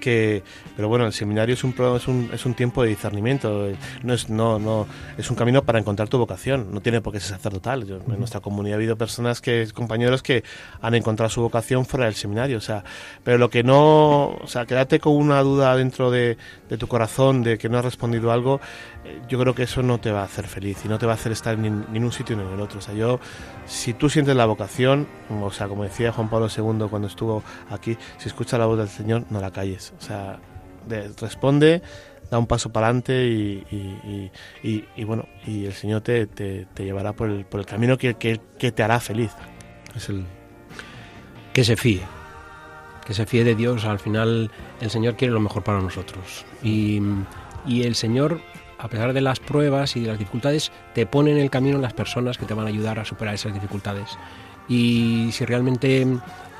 [0.00, 0.42] que
[0.76, 3.68] pero bueno, el seminario es un es un, es un tiempo de discernimiento,
[4.02, 4.86] no es no no
[5.18, 7.84] es un camino para encontrar tu vocación, no tiene por qué ser sacerdotal.
[7.84, 10.42] Yo- en nuestra comunidad ha habido personas que compañeros que
[10.80, 12.82] han encontrado su vocación fuera del seminario, o sea,
[13.24, 16.38] pero lo que no, o sea, quédate con una duda dentro de,
[16.70, 18.58] de tu corazón de que no has respondido algo,
[19.28, 21.14] yo creo que eso no te va a hacer feliz y no te va a
[21.14, 22.78] hacer estar ni, en un sitio ni en el otro.
[22.78, 23.20] O sea, yo,
[23.66, 27.96] si tú sientes la vocación, o sea, como decía Juan Pablo II cuando estuvo aquí,
[28.18, 29.92] si escuchas la voz del Señor, no la calles.
[29.98, 30.38] O sea,
[30.86, 31.82] de- responde,
[32.30, 34.30] da un paso para adelante y, y-
[34.62, 37.66] y- y- y bueno, y el Señor te, te- te llevará por el, por el
[37.66, 39.30] camino que, que- que te hará feliz.
[39.96, 40.24] Es el,
[41.54, 42.02] Que se fíe.
[43.06, 43.84] Que se fíe de Dios.
[43.86, 46.44] Al final el Señor quiere lo mejor para nosotros.
[46.62, 47.00] Y,
[47.66, 48.40] y el Señor,
[48.78, 51.92] a pesar de las pruebas y de las dificultades, te pone en el camino las
[51.92, 54.16] personas que te van a ayudar a superar esas dificultades.
[54.68, 56.06] Y si realmente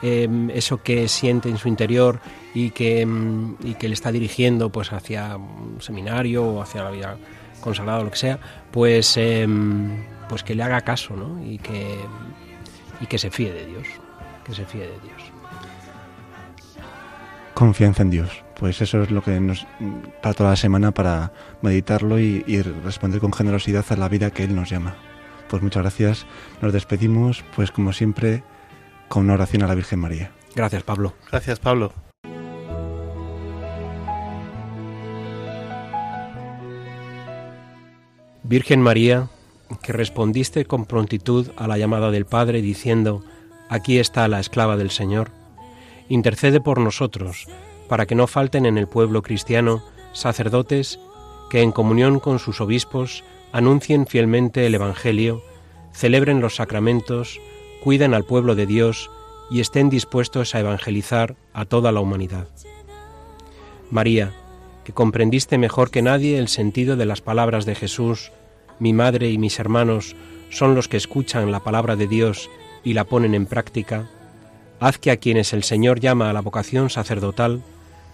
[0.02, 2.20] eh, eso que siente en su interior
[2.54, 6.90] y que, mm, y que le está dirigiendo pues hacia un seminario o hacia la
[6.90, 7.18] vida
[7.60, 8.38] consagrada o lo que sea,
[8.70, 9.46] pues, eh,
[10.28, 11.42] pues que le haga caso ¿no?
[11.44, 11.98] y, que,
[13.00, 13.86] y que se de Dios.
[14.44, 15.37] Que se fíe de Dios.
[17.58, 18.44] Confianza en Dios.
[18.56, 19.66] Pues eso es lo que nos
[20.22, 24.44] para toda la semana para meditarlo y, y responder con generosidad a la vida que
[24.44, 24.94] Él nos llama.
[25.48, 26.24] Pues muchas gracias.
[26.62, 28.44] Nos despedimos, pues como siempre,
[29.08, 30.30] con una oración a la Virgen María.
[30.54, 31.14] Gracias, Pablo.
[31.32, 31.92] gracias, Pablo.
[38.44, 39.30] Virgen María,
[39.82, 43.24] que respondiste con prontitud a la llamada del Padre diciendo,
[43.68, 45.32] Aquí está la esclava del Señor,
[46.08, 47.46] intercede por nosotros,
[47.88, 49.82] para que no falten en el pueblo cristiano
[50.12, 50.98] sacerdotes
[51.50, 55.42] que en comunión con sus obispos anuncien fielmente el Evangelio,
[55.92, 57.40] celebren los sacramentos,
[57.82, 59.10] cuiden al pueblo de Dios
[59.50, 62.48] y estén dispuestos a evangelizar a toda la humanidad.
[63.90, 64.34] María,
[64.84, 68.32] que comprendiste mejor que nadie el sentido de las palabras de Jesús,
[68.78, 70.14] mi madre y mis hermanos
[70.50, 72.50] son los que escuchan la palabra de Dios
[72.84, 74.08] y la ponen en práctica,
[74.80, 77.62] haz que a quienes el Señor llama a la vocación sacerdotal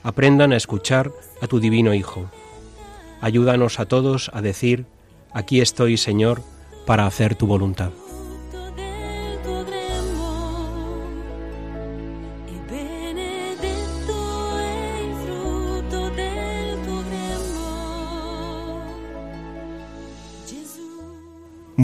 [0.03, 1.11] aprendan a escuchar
[1.41, 2.31] a tu divino Hijo.
[3.21, 4.87] Ayúdanos a todos a decir,
[5.33, 6.43] aquí estoy, Señor,
[6.87, 7.91] para hacer tu voluntad.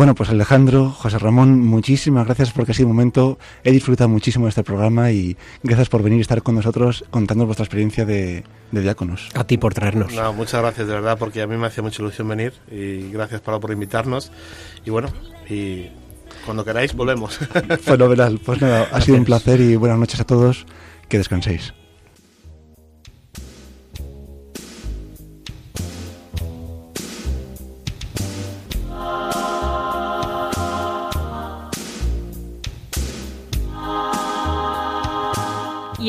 [0.00, 4.46] Bueno, pues Alejandro, José Ramón, muchísimas gracias porque ha sido un momento, he disfrutado muchísimo
[4.46, 8.42] de este programa y gracias por venir y estar con nosotros contando vuestra experiencia de,
[8.72, 9.28] de diáconos.
[9.34, 10.14] A ti por traernos.
[10.14, 13.42] No, muchas gracias de verdad porque a mí me hacía mucha ilusión venir y gracias
[13.42, 14.32] Pablo por invitarnos
[14.86, 15.10] y bueno,
[15.50, 15.90] y
[16.46, 17.36] cuando queráis volvemos.
[17.82, 18.40] Fenomenal.
[18.42, 20.64] Pues nada, ha sido un placer y buenas noches a todos.
[21.10, 21.74] Que descanséis.